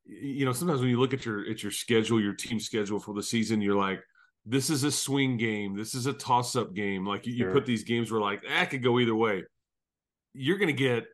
you 0.05 0.45
know, 0.45 0.53
sometimes 0.53 0.79
when 0.79 0.89
you 0.89 0.99
look 0.99 1.13
at 1.13 1.25
your 1.25 1.47
at 1.49 1.61
your 1.61 1.71
schedule, 1.71 2.19
your 2.19 2.33
team 2.33 2.59
schedule 2.59 2.99
for 2.99 3.13
the 3.13 3.21
season, 3.21 3.61
you're 3.61 3.75
like, 3.75 3.99
this 4.45 4.69
is 4.69 4.83
a 4.83 4.91
swing 4.91 5.37
game. 5.37 5.75
This 5.75 5.93
is 5.93 6.05
a 6.05 6.13
toss 6.13 6.55
up 6.55 6.73
game. 6.73 7.05
Like 7.05 7.27
you, 7.27 7.37
sure. 7.37 7.47
you 7.49 7.53
put 7.53 7.65
these 7.65 7.83
games 7.83 8.09
where 8.09 8.21
like 8.21 8.41
that 8.47 8.69
could 8.69 8.81
go 8.81 8.99
either 8.99 9.13
way. 9.13 9.43
You're 10.33 10.57
going 10.57 10.67
to 10.67 10.73
get 10.73 11.05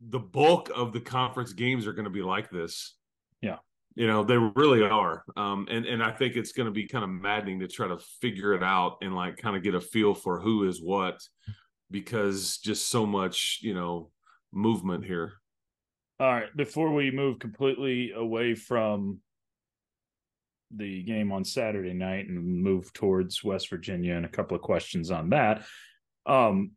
the 0.00 0.18
bulk 0.18 0.68
of 0.74 0.92
the 0.92 1.00
conference 1.00 1.52
games 1.52 1.86
are 1.86 1.92
going 1.92 2.04
to 2.04 2.10
be 2.10 2.22
like 2.22 2.50
this. 2.50 2.96
Yeah. 3.40 3.58
You 3.94 4.08
know, 4.08 4.24
they 4.24 4.36
really 4.36 4.82
are. 4.82 5.24
Um, 5.36 5.68
and, 5.70 5.86
and 5.86 6.02
I 6.02 6.10
think 6.10 6.34
it's 6.34 6.50
going 6.50 6.66
to 6.66 6.72
be 6.72 6.88
kind 6.88 7.04
of 7.04 7.10
maddening 7.10 7.60
to 7.60 7.68
try 7.68 7.86
to 7.86 7.98
figure 8.20 8.52
it 8.52 8.64
out 8.64 8.98
and 9.00 9.14
like 9.14 9.36
kind 9.36 9.56
of 9.56 9.62
get 9.62 9.76
a 9.76 9.80
feel 9.80 10.14
for 10.14 10.40
who 10.40 10.68
is 10.68 10.82
what 10.82 11.20
because 11.92 12.58
just 12.58 12.88
so 12.88 13.06
much, 13.06 13.60
you 13.62 13.72
know, 13.72 14.10
movement 14.54 15.04
here. 15.04 15.34
All 16.20 16.32
right. 16.32 16.56
Before 16.56 16.92
we 16.92 17.10
move 17.10 17.38
completely 17.38 18.12
away 18.12 18.54
from 18.54 19.20
the 20.70 21.02
game 21.02 21.32
on 21.32 21.44
Saturday 21.44 21.92
night 21.92 22.28
and 22.28 22.62
move 22.62 22.92
towards 22.92 23.44
West 23.44 23.68
Virginia 23.70 24.14
and 24.14 24.24
a 24.24 24.28
couple 24.28 24.56
of 24.56 24.62
questions 24.62 25.10
on 25.10 25.30
that. 25.30 25.64
Um, 26.26 26.72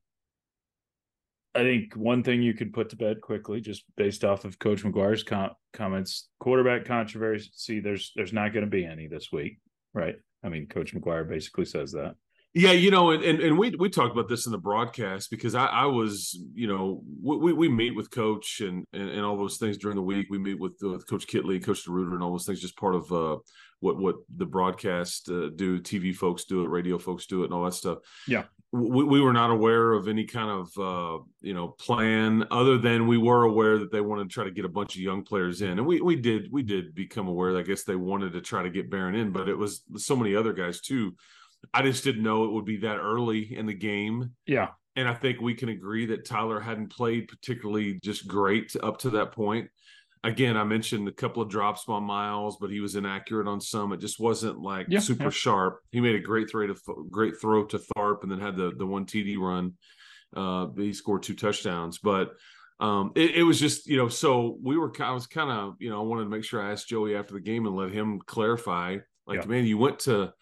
I 1.55 1.61
think 1.61 1.95
one 1.95 2.23
thing 2.23 2.41
you 2.41 2.53
could 2.53 2.73
put 2.73 2.89
to 2.89 2.95
bed 2.95 3.21
quickly, 3.21 3.61
just 3.61 3.83
based 3.95 4.23
off 4.23 4.45
of 4.45 4.59
Coach 4.59 4.83
McGuire's 4.83 5.23
com- 5.23 5.55
comments, 5.73 6.29
quarterback 6.39 6.85
controversy. 6.85 7.79
There's 7.79 8.11
there's 8.15 8.33
not 8.33 8.53
going 8.53 8.65
to 8.65 8.69
be 8.69 8.85
any 8.85 9.07
this 9.07 9.31
week, 9.31 9.57
right? 9.93 10.15
I 10.43 10.49
mean, 10.49 10.67
Coach 10.67 10.93
McGuire 10.93 11.27
basically 11.27 11.65
says 11.65 11.93
that. 11.93 12.15
Yeah, 12.53 12.71
you 12.71 12.89
know, 12.89 13.11
and, 13.11 13.23
and, 13.23 13.39
and 13.39 13.57
we 13.57 13.69
we 13.77 13.89
talked 13.89 14.13
about 14.13 14.29
this 14.29 14.47
in 14.47 14.51
the 14.51 14.57
broadcast 14.57 15.29
because 15.29 15.53
I, 15.53 15.67
I 15.67 15.85
was, 15.85 16.39
you 16.55 16.67
know, 16.67 17.03
we, 17.21 17.53
we 17.53 17.69
meet 17.69 17.95
with 17.95 18.09
Coach 18.09 18.61
and, 18.61 18.83
and, 18.93 19.09
and 19.09 19.23
all 19.23 19.37
those 19.37 19.57
things 19.57 19.77
during 19.77 19.95
the 19.95 20.01
week. 20.01 20.27
We 20.31 20.39
meet 20.39 20.59
with, 20.59 20.73
with 20.81 21.07
Coach 21.07 21.27
Kittley, 21.27 21.63
Coach 21.63 21.85
DeRuyter, 21.85 22.13
and 22.13 22.23
all 22.23 22.31
those 22.31 22.45
things, 22.45 22.59
just 22.59 22.77
part 22.77 22.95
of 22.95 23.11
uh, 23.11 23.37
what 23.79 23.99
what 23.99 24.15
the 24.35 24.45
broadcast 24.45 25.29
uh, 25.29 25.49
do. 25.55 25.79
TV 25.79 26.15
folks 26.15 26.45
do 26.45 26.63
it, 26.63 26.69
radio 26.69 26.97
folks 26.97 27.27
do 27.27 27.43
it, 27.43 27.45
and 27.45 27.53
all 27.53 27.65
that 27.65 27.73
stuff. 27.73 27.99
Yeah, 28.27 28.45
we, 28.71 29.03
we 29.03 29.21
were 29.21 29.33
not 29.33 29.51
aware 29.51 29.93
of 29.93 30.07
any 30.07 30.25
kind 30.25 30.49
of 30.49 30.67
uh, 30.77 31.23
you 31.41 31.53
know 31.53 31.67
plan 31.67 32.45
other 32.49 32.77
than 32.77 33.07
we 33.07 33.17
were 33.17 33.43
aware 33.43 33.77
that 33.77 33.91
they 33.91 34.01
wanted 34.01 34.29
to 34.29 34.33
try 34.33 34.43
to 34.45 34.51
get 34.51 34.65
a 34.65 34.69
bunch 34.69 34.95
of 34.95 35.01
young 35.01 35.23
players 35.23 35.61
in, 35.61 35.71
and 35.71 35.85
we 35.85 36.01
we 36.01 36.15
did 36.15 36.51
we 36.51 36.63
did 36.63 36.95
become 36.95 37.27
aware. 37.27 37.55
I 37.57 37.61
guess 37.61 37.83
they 37.83 37.95
wanted 37.95 38.33
to 38.33 38.41
try 38.41 38.63
to 38.63 38.69
get 38.69 38.89
Behren 38.89 39.15
in, 39.15 39.31
but 39.31 39.47
it 39.47 39.55
was 39.55 39.83
so 39.97 40.15
many 40.15 40.35
other 40.35 40.53
guys 40.53 40.81
too. 40.81 41.15
I 41.73 41.81
just 41.81 42.03
didn't 42.03 42.23
know 42.23 42.45
it 42.45 42.51
would 42.51 42.65
be 42.65 42.77
that 42.77 42.97
early 42.97 43.55
in 43.55 43.65
the 43.65 43.73
game. 43.73 44.31
Yeah. 44.45 44.69
And 44.95 45.07
I 45.07 45.13
think 45.13 45.41
we 45.41 45.53
can 45.53 45.69
agree 45.69 46.07
that 46.07 46.25
Tyler 46.25 46.59
hadn't 46.59 46.89
played 46.89 47.27
particularly 47.27 47.99
just 48.03 48.27
great 48.27 48.75
up 48.81 48.97
to 48.99 49.11
that 49.11 49.31
point 49.31 49.69
again, 50.23 50.57
I 50.57 50.63
mentioned 50.63 51.07
a 51.07 51.11
couple 51.11 51.41
of 51.41 51.49
drops 51.49 51.85
by 51.85 51.99
Myles, 51.99 52.57
but 52.59 52.69
he 52.69 52.79
was 52.79 52.95
inaccurate 52.95 53.47
on 53.47 53.61
some. 53.61 53.93
It 53.93 53.99
just 53.99 54.19
wasn't 54.19 54.59
like 54.59 54.87
yeah, 54.89 54.99
super 54.99 55.25
yeah. 55.25 55.29
sharp. 55.29 55.79
He 55.91 56.01
made 56.01 56.15
a 56.15 56.19
great 56.19 56.49
throw 56.49 56.67
to 56.67 56.75
great 57.09 57.39
throw 57.39 57.65
to 57.65 57.79
Tharp, 57.79 58.23
and 58.23 58.31
then 58.31 58.39
had 58.39 58.55
the 58.55 58.71
the 58.77 58.85
one 58.85 59.05
TD 59.05 59.37
run. 59.37 59.73
Uh, 60.35 60.67
he 60.75 60.93
scored 60.93 61.23
two 61.23 61.35
touchdowns, 61.35 61.99
but 61.99 62.33
um, 62.79 63.11
it, 63.15 63.35
it, 63.35 63.43
was 63.43 63.59
just 63.59 63.87
you 63.87 63.97
know. 63.97 64.07
So 64.07 64.57
we 64.61 64.77
were. 64.77 64.91
I 65.01 65.11
was 65.11 65.27
kind 65.27 65.49
of 65.49 65.75
you 65.79 65.89
know. 65.89 65.99
I 65.99 66.03
wanted 66.03 66.25
to 66.25 66.29
make 66.29 66.43
sure 66.43 66.61
I 66.61 66.71
asked 66.71 66.89
Joey 66.89 67.15
after 67.15 67.33
the 67.33 67.39
game 67.39 67.65
and 67.65 67.75
let 67.75 67.91
him 67.91 68.19
clarify. 68.25 68.97
Like, 69.25 69.41
yeah. 69.41 69.47
man, 69.47 69.65
you 69.65 69.77
went 69.77 69.99
to 69.99 70.33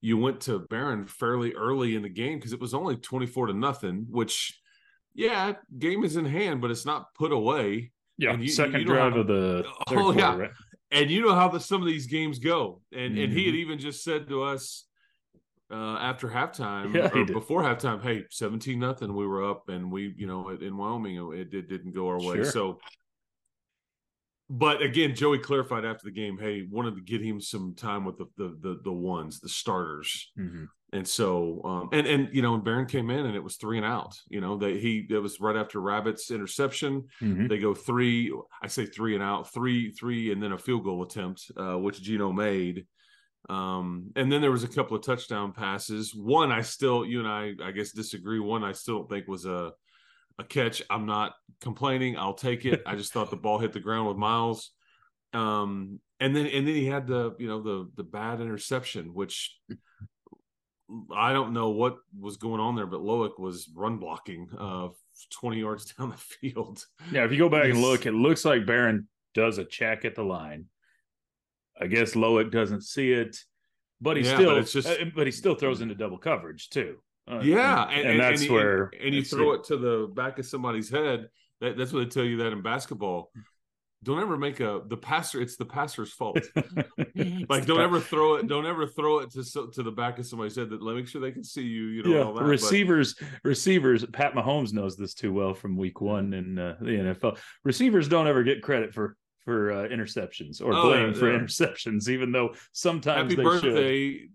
you 0.00 0.16
went 0.16 0.40
to 0.42 0.60
Behren 0.60 1.08
fairly 1.08 1.52
early 1.54 1.94
in 1.94 2.02
the 2.02 2.08
game 2.08 2.38
because 2.38 2.52
it 2.52 2.60
was 2.60 2.74
only 2.74 2.96
twenty 2.96 3.26
four 3.26 3.46
to 3.46 3.52
nothing. 3.52 4.06
Which, 4.10 4.58
yeah, 5.14 5.54
game 5.78 6.04
is 6.04 6.16
in 6.16 6.24
hand, 6.24 6.60
but 6.60 6.70
it's 6.70 6.86
not 6.86 7.14
put 7.14 7.32
away. 7.32 7.92
Yeah, 8.18 8.36
you, 8.36 8.48
second 8.48 8.80
you 8.80 8.86
drive 8.86 9.12
how, 9.12 9.20
of 9.20 9.26
the 9.26 9.64
oh 9.88 9.94
quarter, 9.94 10.18
yeah, 10.18 10.36
right? 10.36 10.50
and 10.90 11.10
you 11.10 11.22
know 11.22 11.34
how 11.34 11.48
the, 11.48 11.60
some 11.60 11.80
of 11.80 11.86
these 11.86 12.06
games 12.06 12.38
go, 12.38 12.80
and 12.92 13.14
mm-hmm. 13.14 13.24
and 13.24 13.32
he 13.32 13.44
had 13.44 13.54
mm-hmm. 13.54 13.60
even 13.60 13.78
just 13.78 14.02
said 14.02 14.28
to 14.28 14.42
us 14.42 14.84
uh, 15.70 15.96
after 15.98 16.28
halftime 16.28 16.94
yeah, 16.94 17.10
or 17.14 17.24
before 17.26 17.62
halftime, 17.62 18.02
hey, 18.02 18.24
seventeen 18.30 18.78
nothing, 18.78 19.14
we 19.14 19.26
were 19.26 19.48
up, 19.48 19.68
and 19.68 19.90
we 19.90 20.14
you 20.16 20.26
know 20.26 20.48
in 20.48 20.76
Wyoming 20.76 21.16
it, 21.32 21.52
it 21.52 21.68
didn't 21.68 21.92
go 21.92 22.08
our 22.08 22.18
way, 22.18 22.36
sure. 22.36 22.44
so. 22.44 22.78
But 24.52 24.82
again, 24.82 25.14
Joey 25.14 25.38
clarified 25.38 25.84
after 25.84 26.04
the 26.04 26.10
game, 26.10 26.36
hey, 26.36 26.66
wanted 26.68 26.96
to 26.96 27.02
get 27.02 27.22
him 27.22 27.40
some 27.40 27.72
time 27.76 28.04
with 28.04 28.18
the 28.18 28.26
the 28.36 28.56
the, 28.60 28.80
the 28.84 28.92
ones, 28.92 29.38
the 29.38 29.48
starters. 29.48 30.32
Mm-hmm. 30.36 30.64
And 30.92 31.06
so, 31.06 31.62
um, 31.64 31.88
and 31.92 32.04
and 32.04 32.28
you 32.32 32.42
know, 32.42 32.54
and 32.54 32.64
Behren 32.64 32.88
came 32.88 33.10
in 33.10 33.26
and 33.26 33.36
it 33.36 33.44
was 33.44 33.56
three 33.56 33.76
and 33.76 33.86
out. 33.86 34.18
You 34.28 34.40
know, 34.40 34.58
that 34.58 34.74
he 34.74 35.06
it 35.08 35.18
was 35.18 35.40
right 35.40 35.54
after 35.54 35.80
Rabbit's 35.80 36.32
interception. 36.32 37.04
Mm-hmm. 37.22 37.46
They 37.46 37.58
go 37.58 37.74
three. 37.74 38.36
I 38.60 38.66
say 38.66 38.86
three 38.86 39.14
and 39.14 39.22
out, 39.22 39.52
three 39.54 39.92
three, 39.92 40.32
and 40.32 40.42
then 40.42 40.50
a 40.50 40.58
field 40.58 40.82
goal 40.82 41.04
attempt, 41.04 41.48
uh, 41.56 41.78
which 41.78 42.02
Gino 42.02 42.32
made. 42.32 42.86
Um, 43.48 44.10
and 44.16 44.32
then 44.32 44.40
there 44.40 44.50
was 44.50 44.64
a 44.64 44.68
couple 44.68 44.96
of 44.96 45.04
touchdown 45.04 45.52
passes. 45.52 46.12
One 46.12 46.50
I 46.50 46.62
still, 46.62 47.06
you 47.06 47.20
and 47.20 47.28
I, 47.28 47.52
I 47.64 47.70
guess 47.70 47.92
disagree. 47.92 48.40
One 48.40 48.64
I 48.64 48.72
still 48.72 48.98
don't 48.98 49.08
think 49.08 49.28
was 49.28 49.46
a 49.46 49.70
a 50.40 50.44
catch. 50.44 50.82
I'm 50.90 51.06
not 51.06 51.34
complaining. 51.60 52.16
I'll 52.16 52.34
take 52.34 52.64
it. 52.64 52.82
I 52.86 52.96
just 52.96 53.12
thought 53.12 53.30
the 53.30 53.36
ball 53.36 53.58
hit 53.58 53.72
the 53.72 53.80
ground 53.80 54.08
with 54.08 54.16
Myles. 54.16 54.70
Um, 55.32 56.00
and 56.18 56.34
then 56.34 56.46
and 56.46 56.66
then 56.66 56.74
he 56.74 56.86
had 56.86 57.06
the 57.06 57.34
you 57.38 57.46
know 57.46 57.62
the 57.62 57.90
the 57.96 58.02
bad 58.02 58.40
interception, 58.40 59.14
which 59.14 59.56
I 61.14 61.32
don't 61.32 61.52
know 61.52 61.70
what 61.70 61.96
was 62.18 62.36
going 62.36 62.60
on 62.60 62.74
there, 62.74 62.86
but 62.86 63.00
Loic 63.00 63.38
was 63.38 63.70
run 63.74 63.98
blocking 63.98 64.48
uh, 64.58 64.88
20 65.30 65.60
yards 65.60 65.94
down 65.98 66.10
the 66.10 66.16
field. 66.16 66.84
Yeah, 67.12 67.24
if 67.24 67.32
you 67.32 67.38
go 67.38 67.48
back 67.48 67.66
and 67.66 67.80
look, 67.80 68.06
it 68.06 68.12
looks 68.12 68.44
like 68.44 68.62
Behren 68.62 69.06
does 69.34 69.58
a 69.58 69.64
check 69.64 70.04
at 70.04 70.14
the 70.14 70.24
line. 70.24 70.66
I 71.80 71.86
guess 71.86 72.14
Loic 72.14 72.50
doesn't 72.50 72.82
see 72.82 73.12
it, 73.12 73.38
but 74.00 74.16
he 74.16 74.24
yeah, 74.24 74.34
still, 74.34 74.56
but, 74.56 74.66
just, 74.66 74.88
uh, 74.88 75.04
but 75.14 75.26
he 75.26 75.32
still 75.32 75.54
throws 75.54 75.80
into 75.80 75.94
double 75.94 76.18
coverage 76.18 76.68
too. 76.70 76.96
Uh, 77.30 77.40
yeah, 77.40 77.84
and, 77.88 78.00
and, 78.00 78.10
and 78.10 78.20
that's 78.20 78.42
and, 78.42 78.50
where 78.50 78.90
and, 79.02 79.14
you 79.14 79.24
throw 79.24 79.52
it. 79.52 79.60
it 79.60 79.64
to 79.64 79.76
the 79.76 80.10
back 80.14 80.38
of 80.38 80.46
somebody's 80.46 80.90
head. 80.90 81.28
That, 81.60 81.76
that's 81.76 81.92
what 81.92 82.00
they 82.00 82.06
tell 82.06 82.24
you 82.24 82.38
that 82.38 82.52
in 82.52 82.62
basketball 82.62 83.30
don't 84.02 84.20
ever 84.20 84.36
make 84.36 84.60
a 84.60 84.80
the 84.86 84.96
passer 84.96 85.40
it's 85.40 85.56
the 85.56 85.64
passer's 85.64 86.12
fault 86.12 86.38
like 87.48 87.66
don't 87.66 87.80
ever 87.80 88.00
throw 88.00 88.36
it 88.36 88.46
don't 88.46 88.66
ever 88.66 88.86
throw 88.86 89.18
it 89.18 89.30
to 89.30 89.70
to 89.72 89.82
the 89.82 89.90
back 89.90 90.18
of 90.18 90.26
somebody's 90.26 90.56
head 90.56 90.70
that 90.70 90.82
let 90.82 90.92
me 90.92 91.00
make 91.00 91.08
sure 91.08 91.20
they 91.20 91.30
can 91.30 91.44
see 91.44 91.62
you 91.62 91.86
you 91.86 92.02
know 92.02 92.10
yeah, 92.10 92.40
that, 92.40 92.44
receivers 92.44 93.14
but... 93.14 93.28
receivers 93.44 94.04
pat 94.06 94.34
mahomes 94.34 94.72
knows 94.72 94.96
this 94.96 95.14
too 95.14 95.32
well 95.32 95.54
from 95.54 95.76
week 95.76 96.00
one 96.00 96.32
in 96.32 96.58
uh, 96.58 96.76
the 96.80 96.90
nfl 96.90 97.38
receivers 97.64 98.08
don't 98.08 98.26
ever 98.26 98.42
get 98.42 98.62
credit 98.62 98.94
for 98.94 99.16
for 99.44 99.72
uh, 99.72 99.88
interceptions 99.88 100.62
or 100.62 100.72
oh, 100.74 100.82
blame 100.82 101.12
yeah, 101.12 101.18
for 101.18 101.30
yeah. 101.30 101.38
interceptions 101.38 102.08
even 102.08 102.32
though 102.32 102.54
sometimes 102.72 103.32
happy 103.32 103.42
birthday 103.42 104.18
should. 104.18 104.28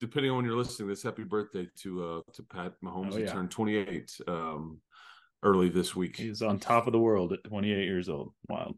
Depending 0.00 0.30
on 0.30 0.36
when 0.36 0.46
you're 0.46 0.56
listening 0.56 0.88
this 0.88 1.02
happy 1.02 1.24
birthday 1.24 1.66
to 1.76 2.04
uh 2.04 2.32
to 2.32 2.42
pat 2.42 2.72
mahomes 2.84 3.14
oh, 3.14 3.18
he 3.18 3.26
turned 3.26 3.50
28 3.50 4.20
um 4.28 4.78
early 5.42 5.68
this 5.68 5.94
week 5.94 6.16
he's 6.16 6.42
on 6.42 6.58
top 6.58 6.86
of 6.86 6.92
the 6.92 6.98
world 6.98 7.32
at 7.32 7.44
28 7.44 7.84
years 7.84 8.08
old 8.08 8.32
wild 8.48 8.76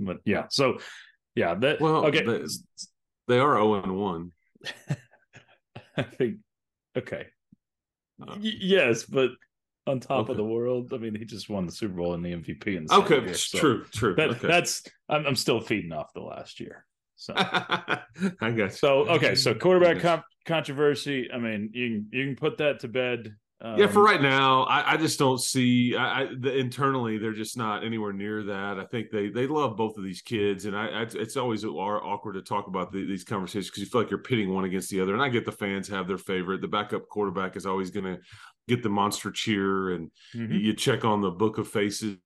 but 0.00 0.20
yeah, 0.24 0.46
so 0.50 0.78
yeah, 1.34 1.54
that 1.54 1.80
well, 1.80 2.06
okay. 2.06 2.24
They, 2.24 2.42
they 3.28 3.38
are 3.38 3.54
zero 3.54 3.74
oh 3.74 3.82
and 3.82 3.96
one. 3.96 4.32
I 5.96 6.02
think 6.02 6.38
okay. 6.96 7.26
Uh, 8.20 8.36
y- 8.36 8.58
yes, 8.60 9.04
but 9.04 9.30
on 9.86 10.00
top 10.00 10.24
okay. 10.24 10.32
of 10.32 10.36
the 10.36 10.44
world. 10.44 10.92
I 10.92 10.98
mean, 10.98 11.14
he 11.14 11.24
just 11.24 11.50
won 11.50 11.66
the 11.66 11.72
Super 11.72 11.94
Bowl 11.94 12.14
and 12.14 12.24
the 12.24 12.32
MVP. 12.32 12.66
In 12.76 12.86
the 12.86 12.94
okay, 12.94 13.20
year, 13.20 13.34
so 13.34 13.58
true, 13.58 13.84
true. 13.92 14.14
That, 14.14 14.30
okay. 14.30 14.48
That's 14.48 14.82
I'm, 15.08 15.26
I'm 15.26 15.36
still 15.36 15.60
feeding 15.60 15.92
off 15.92 16.12
the 16.14 16.20
last 16.20 16.60
year. 16.60 16.86
So 17.26 17.34
I 17.36 18.50
guess. 18.50 18.80
So 18.80 19.08
okay, 19.08 19.34
so 19.34 19.54
quarterback 19.54 20.00
com- 20.00 20.22
controversy. 20.46 21.30
I 21.32 21.38
mean, 21.38 21.70
you 21.72 21.88
can 21.88 22.06
you 22.10 22.24
can 22.26 22.36
put 22.36 22.58
that 22.58 22.80
to 22.80 22.88
bed. 22.88 23.34
Um, 23.62 23.78
yeah, 23.78 23.88
for 23.88 24.02
right 24.02 24.22
now, 24.22 24.62
I, 24.62 24.94
I 24.94 24.96
just 24.96 25.18
don't 25.18 25.38
see. 25.38 25.94
I, 25.94 26.22
I 26.22 26.28
the, 26.38 26.56
internally, 26.56 27.18
they're 27.18 27.34
just 27.34 27.58
not 27.58 27.84
anywhere 27.84 28.14
near 28.14 28.42
that. 28.44 28.78
I 28.78 28.86
think 28.86 29.10
they 29.10 29.28
they 29.28 29.46
love 29.46 29.76
both 29.76 29.98
of 29.98 30.04
these 30.04 30.22
kids, 30.22 30.64
and 30.64 30.74
I, 30.74 30.86
I 30.86 31.02
it's 31.02 31.36
always 31.36 31.62
awkward 31.62 32.34
to 32.34 32.42
talk 32.42 32.68
about 32.68 32.90
the, 32.90 33.04
these 33.04 33.22
conversations 33.22 33.68
because 33.68 33.82
you 33.82 33.90
feel 33.90 34.00
like 34.00 34.10
you're 34.10 34.22
pitting 34.22 34.54
one 34.54 34.64
against 34.64 34.88
the 34.88 35.02
other. 35.02 35.12
And 35.12 35.22
I 35.22 35.28
get 35.28 35.44
the 35.44 35.52
fans 35.52 35.88
have 35.88 36.08
their 36.08 36.16
favorite. 36.16 36.62
The 36.62 36.68
backup 36.68 37.06
quarterback 37.08 37.54
is 37.54 37.66
always 37.66 37.90
going 37.90 38.06
to 38.06 38.18
get 38.66 38.82
the 38.82 38.88
monster 38.88 39.30
cheer, 39.30 39.90
and 39.90 40.10
mm-hmm. 40.34 40.54
you 40.54 40.72
check 40.72 41.04
on 41.04 41.20
the 41.20 41.30
book 41.30 41.58
of 41.58 41.68
faces 41.68 42.16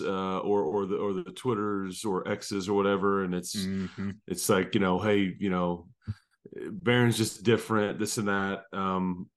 uh, 0.00 0.38
or 0.38 0.62
or 0.62 0.86
the 0.86 0.96
or 0.96 1.12
the 1.12 1.24
Twitters 1.24 2.04
or 2.04 2.28
X's 2.28 2.68
or 2.68 2.74
whatever, 2.74 3.24
and 3.24 3.34
it's 3.34 3.56
mm-hmm. 3.56 4.10
it's 4.26 4.48
like 4.48 4.74
you 4.74 4.80
know, 4.80 4.98
hey, 4.98 5.34
you 5.38 5.50
know, 5.50 5.88
Behren's 6.56 7.16
just 7.16 7.42
different, 7.42 7.98
this 7.98 8.18
and 8.18 8.28
that. 8.28 8.62
Um, 8.72 9.28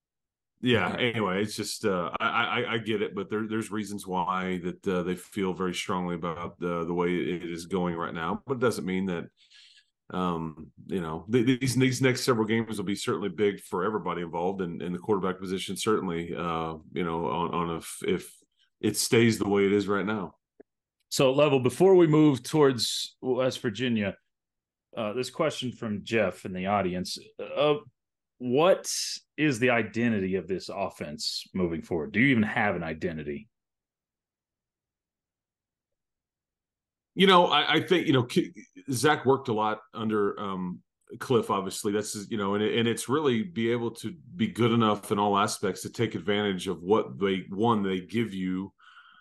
yeah 0.62 0.96
anyway 1.00 1.41
it's 1.41 1.56
just 1.56 1.86
uh, 1.86 2.12
I, 2.20 2.28
I, 2.28 2.74
I 2.74 2.78
get 2.78 3.02
it 3.02 3.15
but 3.15 3.30
there 3.30 3.48
there's 3.48 3.72
reasons 3.72 4.06
why 4.06 4.62
that 4.63 4.88
uh, 4.88 5.04
they 5.04 5.15
feel 5.15 5.54
very 5.54 5.74
strongly 5.74 6.15
about 6.15 6.60
the 6.60 6.86
the 6.86 6.94
way 6.94 7.10
it 7.10 7.44
is 7.44 7.65
going 7.65 7.96
right 7.96 8.13
now 8.13 8.41
but 8.46 8.56
it 8.56 8.60
doesn't 8.60 8.86
mean 8.86 9.08
that 9.08 9.26
um 10.13 10.67
you 10.88 11.02
know 11.02 11.26
these 11.30 11.76
these 11.76 12.02
next 12.02 12.22
several 12.24 12.46
games 12.46 12.78
will 12.78 12.86
be 12.86 12.96
certainly 12.96 13.30
big 13.30 13.60
for 13.62 13.84
everybody 13.84 14.22
involved 14.22 14.62
in, 14.62 14.82
in 14.82 14.94
the 14.94 15.00
quarterback 15.00 15.39
position 15.39 15.76
certainly 15.76 16.36
uh 16.36 16.76
you 16.94 17.04
know 17.04 17.28
on 17.28 17.54
on 17.54 17.78
if 17.78 17.98
if 18.06 18.32
it 18.82 18.98
stays 18.98 19.38
the 19.38 19.48
way 19.48 19.65
it 19.65 19.72
is 19.72 19.88
right 19.88 20.06
now 20.06 20.34
so 21.10 21.32
level 21.32 21.60
before 21.60 21.96
we 21.96 22.08
move 22.08 22.44
towards 22.44 23.15
west 23.22 23.62
virginia 23.62 24.15
uh 24.98 25.13
this 25.13 25.30
question 25.30 25.72
from 25.72 26.04
jeff 26.04 26.46
in 26.46 26.54
the 26.54 26.65
audience 26.67 27.17
uh 27.58 27.76
what 28.41 28.91
is 29.38 29.60
the 29.60 29.70
identity 29.70 30.34
of 30.34 30.48
this 30.48 30.67
offense 30.74 31.48
moving 31.54 31.84
forward? 31.84 32.12
Do 32.12 32.20
you 32.20 32.26
even 32.30 32.41
have 32.41 32.76
an 32.76 32.82
identity? 32.82 33.48
You 37.13 37.28
know, 37.28 37.46
I, 37.46 37.74
I 37.74 37.82
think 37.82 38.08
you 38.08 38.13
know 38.13 38.28
Zach 38.91 39.28
worked 39.28 39.50
a 39.50 39.54
lot 39.54 39.82
under 39.94 40.39
um, 40.39 40.80
Cliff. 41.19 41.50
Obviously, 41.50 41.91
that's 41.91 42.28
you 42.30 42.38
know, 42.38 42.56
and, 42.56 42.63
and 42.63 42.88
it's 42.88 43.10
really 43.10 43.43
be 43.43 43.71
able 43.71 43.91
to 43.91 44.13
be 44.36 44.47
good 44.47 44.71
enough 44.71 45.12
in 45.12 45.19
all 45.19 45.38
aspects 45.38 45.82
to 45.82 45.89
take 45.89 46.15
advantage 46.15 46.67
of 46.67 46.82
what 46.82 47.19
they 47.19 47.45
one 47.50 47.84
they 47.84 48.00
give 48.00 48.34
you 48.34 48.71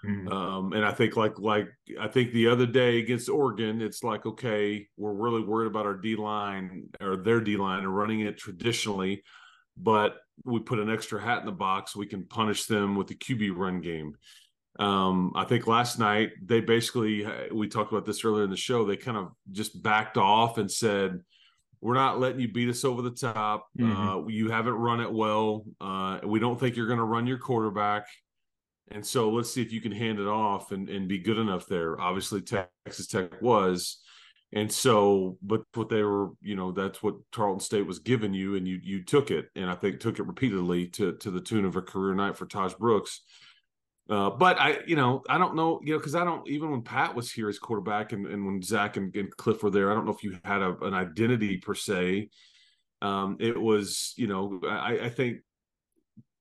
Mm-hmm. 0.04 0.32
Um, 0.32 0.72
and 0.72 0.84
I 0.84 0.92
think 0.92 1.16
like 1.16 1.38
like 1.38 1.68
I 2.00 2.08
think 2.08 2.32
the 2.32 2.48
other 2.48 2.66
day 2.66 2.98
against 2.98 3.28
Oregon, 3.28 3.82
it's 3.82 4.02
like 4.02 4.24
okay, 4.24 4.88
we're 4.96 5.12
really 5.12 5.42
worried 5.42 5.66
about 5.66 5.86
our 5.86 5.94
D 5.94 6.16
line 6.16 6.88
or 7.00 7.16
their 7.16 7.40
D 7.40 7.56
line 7.56 7.80
and 7.80 7.96
running 7.96 8.20
it 8.20 8.38
traditionally, 8.38 9.22
but 9.76 10.16
we 10.44 10.60
put 10.60 10.78
an 10.78 10.90
extra 10.90 11.20
hat 11.20 11.40
in 11.40 11.46
the 11.46 11.52
box. 11.52 11.94
We 11.94 12.06
can 12.06 12.24
punish 12.24 12.64
them 12.64 12.96
with 12.96 13.08
the 13.08 13.14
QB 13.14 13.52
run 13.54 13.80
game. 13.80 14.14
Um, 14.78 15.32
I 15.34 15.44
think 15.44 15.66
last 15.66 15.98
night 15.98 16.30
they 16.42 16.60
basically 16.60 17.26
we 17.52 17.68
talked 17.68 17.92
about 17.92 18.06
this 18.06 18.24
earlier 18.24 18.44
in 18.44 18.50
the 18.50 18.56
show. 18.56 18.86
They 18.86 18.96
kind 18.96 19.18
of 19.18 19.32
just 19.52 19.82
backed 19.82 20.16
off 20.16 20.56
and 20.56 20.70
said, 20.70 21.20
"We're 21.80 21.94
not 21.94 22.20
letting 22.20 22.40
you 22.40 22.52
beat 22.52 22.68
us 22.68 22.84
over 22.84 23.02
the 23.02 23.10
top. 23.10 23.66
Mm-hmm. 23.78 24.08
Uh, 24.08 24.28
you 24.28 24.50
haven't 24.50 24.74
run 24.74 25.00
it 25.00 25.12
well. 25.12 25.64
Uh, 25.80 26.20
we 26.24 26.38
don't 26.38 26.58
think 26.58 26.76
you're 26.76 26.86
going 26.86 26.98
to 26.98 27.04
run 27.04 27.26
your 27.26 27.38
quarterback." 27.38 28.06
And 28.92 29.06
so 29.06 29.30
let's 29.30 29.52
see 29.52 29.62
if 29.62 29.72
you 29.72 29.80
can 29.80 29.92
hand 29.92 30.18
it 30.18 30.26
off 30.26 30.72
and, 30.72 30.88
and 30.88 31.08
be 31.08 31.18
good 31.18 31.38
enough 31.38 31.66
there. 31.66 32.00
Obviously, 32.00 32.42
Texas 32.42 33.06
Tech 33.06 33.40
was. 33.40 34.02
And 34.52 34.70
so, 34.70 35.38
but 35.42 35.62
what 35.74 35.88
they 35.88 36.02
were, 36.02 36.30
you 36.40 36.56
know, 36.56 36.72
that's 36.72 37.00
what 37.02 37.14
Tarleton 37.30 37.60
State 37.60 37.86
was 37.86 38.00
giving 38.00 38.34
you, 38.34 38.56
and 38.56 38.66
you 38.66 38.80
you 38.82 39.04
took 39.04 39.30
it, 39.30 39.46
and 39.54 39.70
I 39.70 39.76
think 39.76 40.00
took 40.00 40.18
it 40.18 40.26
repeatedly 40.26 40.88
to 40.88 41.12
to 41.18 41.30
the 41.30 41.40
tune 41.40 41.64
of 41.64 41.76
a 41.76 41.82
career 41.82 42.14
night 42.14 42.36
for 42.36 42.46
Taj 42.46 42.74
Brooks. 42.74 43.22
Uh, 44.10 44.28
but 44.28 44.58
I, 44.60 44.78
you 44.88 44.96
know, 44.96 45.22
I 45.28 45.38
don't 45.38 45.54
know, 45.54 45.80
you 45.84 45.92
know, 45.92 45.98
because 45.98 46.16
I 46.16 46.24
don't 46.24 46.46
even 46.48 46.72
when 46.72 46.82
Pat 46.82 47.14
was 47.14 47.30
here 47.30 47.48
as 47.48 47.60
quarterback, 47.60 48.12
and, 48.12 48.26
and 48.26 48.44
when 48.44 48.60
Zach 48.60 48.96
and, 48.96 49.14
and 49.14 49.34
Cliff 49.36 49.62
were 49.62 49.70
there, 49.70 49.92
I 49.92 49.94
don't 49.94 50.04
know 50.04 50.12
if 50.12 50.24
you 50.24 50.36
had 50.44 50.62
a, 50.62 50.76
an 50.82 50.94
identity 50.94 51.58
per 51.58 51.76
se. 51.76 52.28
Um, 53.00 53.36
it 53.38 53.58
was, 53.58 54.12
you 54.16 54.26
know, 54.26 54.60
I, 54.68 54.98
I 55.04 55.08
think, 55.10 55.38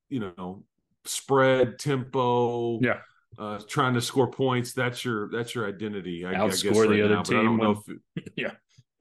you 0.09 0.33
know, 0.35 0.63
spread, 1.05 1.77
tempo, 1.77 2.79
yeah, 2.81 3.01
uh, 3.37 3.59
trying 3.67 3.93
to 3.93 4.01
score 4.01 4.31
points. 4.31 4.73
That's 4.73 5.05
your 5.05 5.29
that's 5.29 5.53
your 5.53 5.67
identity. 5.67 6.25
I, 6.25 6.33
Outscore 6.33 6.41
I 6.41 6.49
guess 6.49 6.65
right 6.65 6.89
the 6.89 7.01
other 7.03 7.15
now, 7.15 7.21
team. 7.21 7.39
I 7.39 7.43
don't 7.43 7.57
when, 7.59 7.71
know 7.71 7.83
if, 8.15 8.27
yeah, 8.35 8.51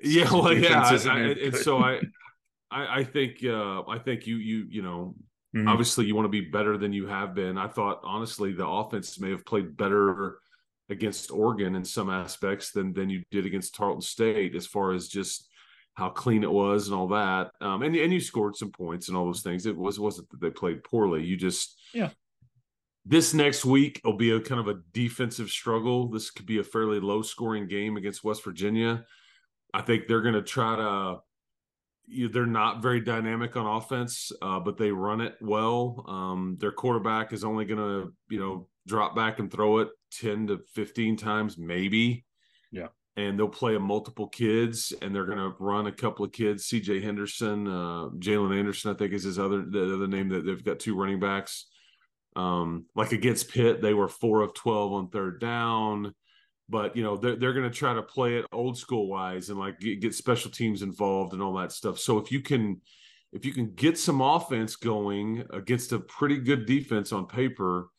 yeah, 0.03 0.31
well, 0.31 0.53
yeah, 0.53 0.83
I, 0.83 1.09
I, 1.09 1.19
and 1.21 1.57
so 1.57 1.79
I, 1.79 2.01
I, 2.71 2.99
I 2.99 3.05
think, 3.05 3.43
uh, 3.43 3.83
I 3.89 3.99
think 3.99 4.27
you, 4.27 4.37
you, 4.37 4.67
you 4.69 4.83
know, 4.83 5.15
mm-hmm. 5.55 5.69
obviously 5.69 6.07
you 6.07 6.15
want 6.15 6.27
to 6.27 6.31
be 6.31 6.41
better 6.41 6.77
than 6.79 6.93
you 6.93 7.07
have 7.07 7.35
been. 7.35 7.59
I 7.59 7.69
thought 7.69 8.01
honestly 8.05 8.53
the 8.53 8.67
offense 8.67 9.19
may 9.21 9.31
have 9.31 9.45
played 9.45 9.77
better 9.77 10.39
against 10.91 11.31
Oregon 11.31 11.75
in 11.75 11.85
some 11.85 12.11
aspects 12.11 12.73
than 12.73 12.93
than 12.93 13.11
you 13.11 13.23
did 13.31 13.47
against 13.47 13.75
Tarleton 13.75 14.01
State, 14.01 14.55
as 14.55 14.67
far 14.67 14.93
as 14.93 15.09
just 15.09 15.49
how 15.95 16.09
clean 16.09 16.45
it 16.45 16.51
was 16.51 16.87
and 16.87 16.97
all 16.97 17.09
that. 17.09 17.51
Um, 17.61 17.83
and 17.83 17.95
and 17.97 18.13
you 18.13 18.21
scored 18.21 18.57
some 18.57 18.71
points 18.71 19.09
and 19.09 19.17
all 19.17 19.27
those 19.27 19.43
things. 19.43 19.67
It 19.67 19.77
was 19.77 19.99
wasn't 19.99 20.31
that 20.31 20.41
they 20.41 20.51
played 20.51 20.85
poorly. 20.85 21.25
You 21.25 21.37
just 21.37 21.81
yeah. 21.93 22.11
This 23.05 23.33
next 23.33 23.65
week 23.65 24.03
will 24.05 24.19
be 24.19 24.33
a 24.33 24.41
kind 24.41 24.61
of 24.61 24.69
a 24.69 24.81
defensive 24.93 25.49
struggle. 25.49 26.09
This 26.09 26.31
could 26.31 26.45
be 26.45 26.59
a 26.59 26.65
fairly 26.65 27.01
low 27.01 27.23
scoring 27.23 27.67
game 27.67 27.97
against 27.97 28.23
West 28.23 28.45
Virginia. 28.45 29.07
I 29.73 29.81
think 29.81 30.07
they're 30.07 30.23
going 30.23 30.35
to 30.35 30.43
try 30.43 30.77
to. 30.77 31.17
You, 32.09 32.29
they're 32.29 32.47
not 32.47 32.83
very 32.83 33.01
dynamic 33.01 33.57
on 33.57 33.66
offense, 33.66 34.33
uh, 34.40 34.61
but 34.61 34.77
they 34.77 34.90
run 34.90 35.21
it 35.21 35.37
well. 35.40 36.05
Um, 36.09 36.57
their 36.59 36.73
quarterback 36.73 37.33
is 37.33 37.44
only 37.44 37.64
going 37.64 37.79
to, 37.79 38.12
you 38.31 38.40
know, 38.40 38.68
drop 38.87 39.14
back 39.14 39.38
and 39.38 39.51
throw 39.51 39.79
it 39.79 39.88
ten 40.11 40.47
to 40.47 40.61
fifteen 40.75 41.16
times, 41.16 41.59
maybe. 41.59 42.25
Yeah 42.73 42.88
and 43.18 43.37
they'll 43.37 43.49
play 43.49 43.75
a 43.75 43.81
multiple 43.81 44.29
kids 44.29 44.92
and 45.03 45.12
they're 45.12 45.27
going 45.27 45.38
to 45.38 45.53
run 45.59 45.88
a 45.88 45.92
couple 45.92 46.25
of 46.25 46.33
kids 46.33 46.68
cj 46.68 47.03
henderson 47.03 47.66
uh, 47.66 48.09
jaylen 48.18 48.57
anderson 48.57 48.90
i 48.90 48.94
think 48.94 49.12
is 49.12 49.25
his 49.25 49.38
other 49.38 49.64
the 49.68 49.94
other 49.94 50.07
name 50.07 50.29
that 50.29 50.47
they've 50.47 50.64
got 50.64 50.79
two 50.79 50.97
running 50.97 51.21
backs 51.21 51.66
um, 52.37 52.87
like 52.94 53.12
against 53.12 53.51
pitt 53.51 53.83
they 53.83 53.94
were 53.94 54.09
four 54.09 54.42
of 54.42 54.55
12 54.55 54.92
on 54.92 55.09
third 55.09 55.40
down 55.40 56.14
but 56.69 56.97
you 56.97 57.03
know 57.03 57.17
they're, 57.17 57.37
they're 57.37 57.53
going 57.53 57.71
to 57.71 57.77
try 57.77 57.95
to 57.95 58.03
play 58.03 58.37
it 58.37 58.47
old 58.53 58.77
school 58.77 59.09
wise 59.09 59.49
and 59.49 59.59
like 59.59 59.79
get, 59.81 60.15
special 60.15 60.51
teams 60.51 60.83
involved 60.83 61.33
and 61.33 61.43
all 61.43 61.55
that 61.55 61.73
stuff. 61.73 61.99
So 61.99 62.19
if 62.19 62.31
you 62.33 62.41
can 62.41 62.81
if 63.33 63.45
you 63.45 63.53
can 63.53 63.75
get 63.75 63.99
some 63.99 64.21
offense 64.21 64.77
going 64.77 65.45
against 65.53 65.93
a 65.93 65.99
pretty 65.99 66.39
good 66.39 66.65
defense 66.65 67.13
on 67.13 67.27
paper 67.27 67.91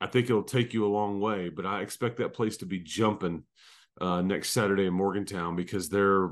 i 0.00 0.08
think 0.08 0.28
it'll 0.28 0.42
take 0.42 0.74
you 0.74 0.84
a 0.84 0.90
long 0.90 1.20
way 1.20 1.48
but 1.48 1.64
i 1.64 1.82
expect 1.82 2.16
that 2.16 2.34
place 2.34 2.56
to 2.56 2.66
be 2.66 2.80
jumping 2.80 3.44
uh, 4.00 4.22
next 4.22 4.50
Saturday 4.50 4.86
in 4.86 4.94
Morgantown 4.94 5.56
because 5.56 5.88
they're 5.88 6.30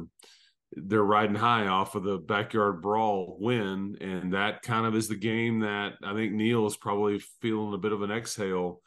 they're 0.73 1.03
riding 1.03 1.35
high 1.35 1.67
off 1.67 1.97
of 1.97 2.05
the 2.05 2.17
backyard 2.17 2.81
brawl 2.81 3.37
win, 3.41 3.97
and 4.01 4.33
that 4.35 4.63
kind 4.63 4.87
of 4.87 4.95
is 4.95 5.09
the 5.09 5.17
game 5.17 5.61
that 5.61 5.95
I 6.03 6.15
think 6.15 6.33
neal 6.33 6.67
is 6.67 6.77
probably 6.77 7.19
feeling 7.41 7.75
a 7.75 7.79
bit 7.79 7.93
of 7.93 8.03
an 8.03 8.13
exhale 8.13 8.81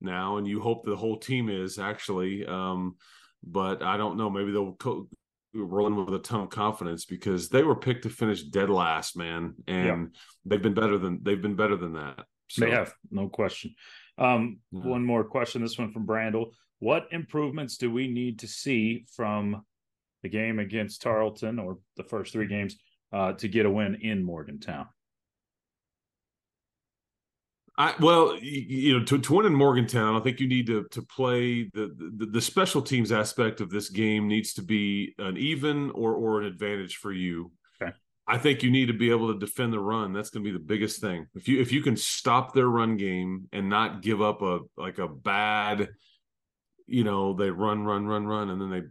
now, 0.00 0.36
and 0.36 0.46
you 0.46 0.60
hope 0.60 0.84
the 0.84 0.96
whole 0.96 1.18
team 1.18 1.48
is 1.48 1.78
actually. 1.78 2.46
Um, 2.46 2.96
but 3.44 3.82
I 3.82 3.96
don't 3.96 4.16
know. 4.16 4.30
Maybe 4.30 4.52
they'll 4.52 4.74
co- 4.74 5.08
roll 5.54 5.86
in 5.86 5.96
with 5.96 6.14
a 6.14 6.18
ton 6.18 6.40
of 6.40 6.50
confidence 6.50 7.04
because 7.04 7.48
they 7.48 7.62
were 7.62 7.76
picked 7.76 8.02
to 8.02 8.10
finish 8.10 8.42
dead 8.42 8.70
last, 8.70 9.16
man, 9.16 9.54
and 9.66 9.86
yeah. 9.86 10.04
they've 10.44 10.62
been 10.62 10.74
better 10.74 10.98
than 10.98 11.20
they've 11.22 11.40
been 11.40 11.56
better 11.56 11.76
than 11.76 11.94
that. 11.94 12.24
So. 12.48 12.64
They 12.64 12.70
have 12.70 12.92
no 13.10 13.28
question. 13.28 13.74
Um, 14.16 14.58
yeah. 14.70 14.80
One 14.82 15.04
more 15.04 15.24
question. 15.24 15.62
This 15.62 15.78
one 15.78 15.92
from 15.92 16.06
Brandel. 16.06 16.52
What 16.80 17.08
improvements 17.10 17.76
do 17.76 17.90
we 17.90 18.08
need 18.08 18.40
to 18.40 18.48
see 18.48 19.04
from 19.14 19.64
the 20.22 20.28
game 20.28 20.58
against 20.58 21.02
Tarleton 21.02 21.58
or 21.58 21.78
the 21.96 22.04
first 22.04 22.32
three 22.32 22.46
games 22.46 22.76
uh, 23.12 23.32
to 23.34 23.48
get 23.48 23.66
a 23.66 23.70
win 23.70 23.96
in 23.96 24.22
Morgantown? 24.22 24.86
I, 27.80 27.94
well, 28.00 28.36
you, 28.40 28.98
know, 28.98 29.04
to, 29.04 29.18
to 29.18 29.34
win 29.34 29.46
in 29.46 29.54
Morgantown, 29.54 30.16
I 30.16 30.20
think 30.20 30.40
you 30.40 30.48
need 30.48 30.66
to 30.66 30.84
to 30.90 31.02
play 31.02 31.70
the, 31.72 31.94
the, 32.16 32.26
the 32.26 32.42
special 32.42 32.82
teams 32.82 33.12
aspect 33.12 33.60
of 33.60 33.70
this 33.70 33.88
game 33.88 34.26
needs 34.26 34.52
to 34.54 34.62
be 34.62 35.14
an 35.18 35.36
even 35.36 35.92
or 35.92 36.14
or 36.14 36.40
an 36.40 36.46
advantage 36.46 36.96
for 36.96 37.12
you. 37.12 37.52
Okay. 37.80 37.92
I 38.26 38.36
think 38.36 38.64
you 38.64 38.70
need 38.72 38.86
to 38.86 38.94
be 38.94 39.10
able 39.10 39.32
to 39.32 39.38
defend 39.38 39.72
the 39.72 39.78
run. 39.78 40.12
That's 40.12 40.30
going 40.30 40.44
to 40.44 40.50
be 40.50 40.58
the 40.58 40.62
biggest 40.62 41.00
thing. 41.00 41.28
If 41.36 41.46
you 41.46 41.60
if 41.60 41.72
you 41.72 41.80
can 41.80 41.96
stop 41.96 42.52
their 42.52 42.68
run 42.68 42.96
game 42.96 43.48
and 43.52 43.68
not 43.68 44.02
give 44.02 44.20
up 44.20 44.42
a 44.42 44.60
like 44.76 44.98
a 44.98 45.06
bad 45.06 45.88
you 46.88 47.04
know, 47.04 47.34
they 47.34 47.50
run, 47.50 47.84
run, 47.84 48.06
run, 48.06 48.26
run, 48.26 48.50
and 48.50 48.60
then 48.60 48.70
they 48.70 48.82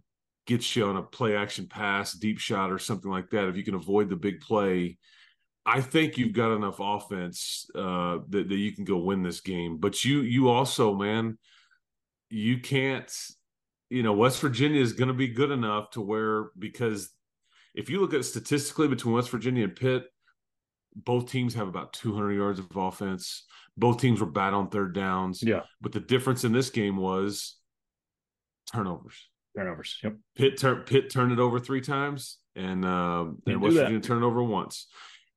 get 0.45 0.75
you 0.75 0.85
on 0.85 0.95
a 0.95 1.01
play 1.01 1.35
action 1.35 1.67
pass, 1.67 2.13
deep 2.13 2.37
shot, 2.37 2.71
or 2.71 2.77
something 2.77 3.11
like 3.11 3.31
that. 3.31 3.49
If 3.49 3.57
you 3.57 3.63
can 3.63 3.73
avoid 3.73 4.07
the 4.07 4.15
big 4.15 4.39
play, 4.39 4.97
I 5.67 5.81
think 5.81 6.17
you've 6.17 6.33
got 6.33 6.55
enough 6.55 6.77
offense 6.79 7.69
uh, 7.75 8.19
that, 8.29 8.47
that 8.47 8.55
you 8.55 8.71
can 8.71 8.85
go 8.85 8.97
win 8.97 9.21
this 9.21 9.41
game. 9.41 9.77
But 9.77 10.05
you, 10.05 10.21
you 10.21 10.49
also, 10.49 10.95
man, 10.95 11.37
you 12.29 12.59
can't. 12.59 13.11
You 13.89 14.03
know, 14.03 14.13
West 14.13 14.41
Virginia 14.41 14.81
is 14.81 14.93
going 14.93 15.09
to 15.09 15.13
be 15.13 15.27
good 15.27 15.51
enough 15.51 15.91
to 15.91 16.01
where 16.01 16.49
because 16.57 17.09
if 17.73 17.89
you 17.89 18.01
look 18.01 18.13
at 18.13 18.25
statistically 18.25 18.87
between 18.87 19.13
West 19.13 19.29
Virginia 19.29 19.65
and 19.65 19.75
Pitt, 19.75 20.05
both 20.95 21.29
teams 21.29 21.53
have 21.53 21.67
about 21.67 21.93
200 21.93 22.33
yards 22.33 22.59
of 22.59 22.67
offense. 22.75 23.45
Both 23.77 24.01
teams 24.01 24.19
were 24.19 24.27
bad 24.27 24.53
on 24.53 24.69
third 24.69 24.93
downs. 24.93 25.43
Yeah. 25.43 25.61
But 25.79 25.91
the 25.91 25.99
difference 25.99 26.43
in 26.43 26.51
this 26.51 26.69
game 26.69 26.97
was 26.97 27.57
turnovers. 28.73 29.15
Turnovers. 29.55 29.97
Yep. 30.03 30.15
Pitt 30.35 30.57
tur- 30.57 30.83
Pitt 30.83 31.09
turned 31.09 31.31
it 31.31 31.39
over 31.39 31.59
three 31.59 31.81
times, 31.81 32.39
and 32.55 32.83
uh, 32.83 33.25
and 33.45 33.61
West 33.61 33.75
Virginia 33.75 33.99
turned 33.99 34.23
it 34.23 34.25
over 34.25 34.43
once. 34.43 34.87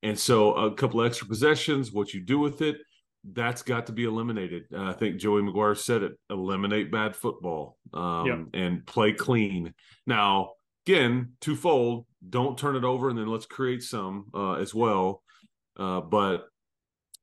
And 0.02 0.18
so 0.18 0.54
a 0.54 0.74
couple 0.74 1.02
extra 1.02 1.26
possessions. 1.26 1.92
What 1.92 2.14
you 2.14 2.20
do 2.20 2.38
with 2.38 2.62
it, 2.62 2.78
that's 3.24 3.62
got 3.62 3.86
to 3.86 3.92
be 3.92 4.04
eliminated. 4.04 4.64
Uh, 4.74 4.84
I 4.84 4.92
think 4.92 5.18
Joey 5.18 5.42
McGuire 5.42 5.76
said 5.76 6.02
it: 6.02 6.12
eliminate 6.30 6.90
bad 6.90 7.14
football 7.14 7.76
um, 7.92 8.26
yep. 8.26 8.38
and 8.54 8.86
play 8.86 9.12
clean. 9.12 9.74
Now, 10.06 10.52
again, 10.86 11.32
twofold: 11.40 12.06
don't 12.28 12.56
turn 12.56 12.76
it 12.76 12.84
over, 12.84 13.10
and 13.10 13.18
then 13.18 13.26
let's 13.26 13.46
create 13.46 13.82
some 13.82 14.26
uh, 14.34 14.54
as 14.54 14.74
well. 14.74 15.22
Uh, 15.78 16.00
but 16.00 16.46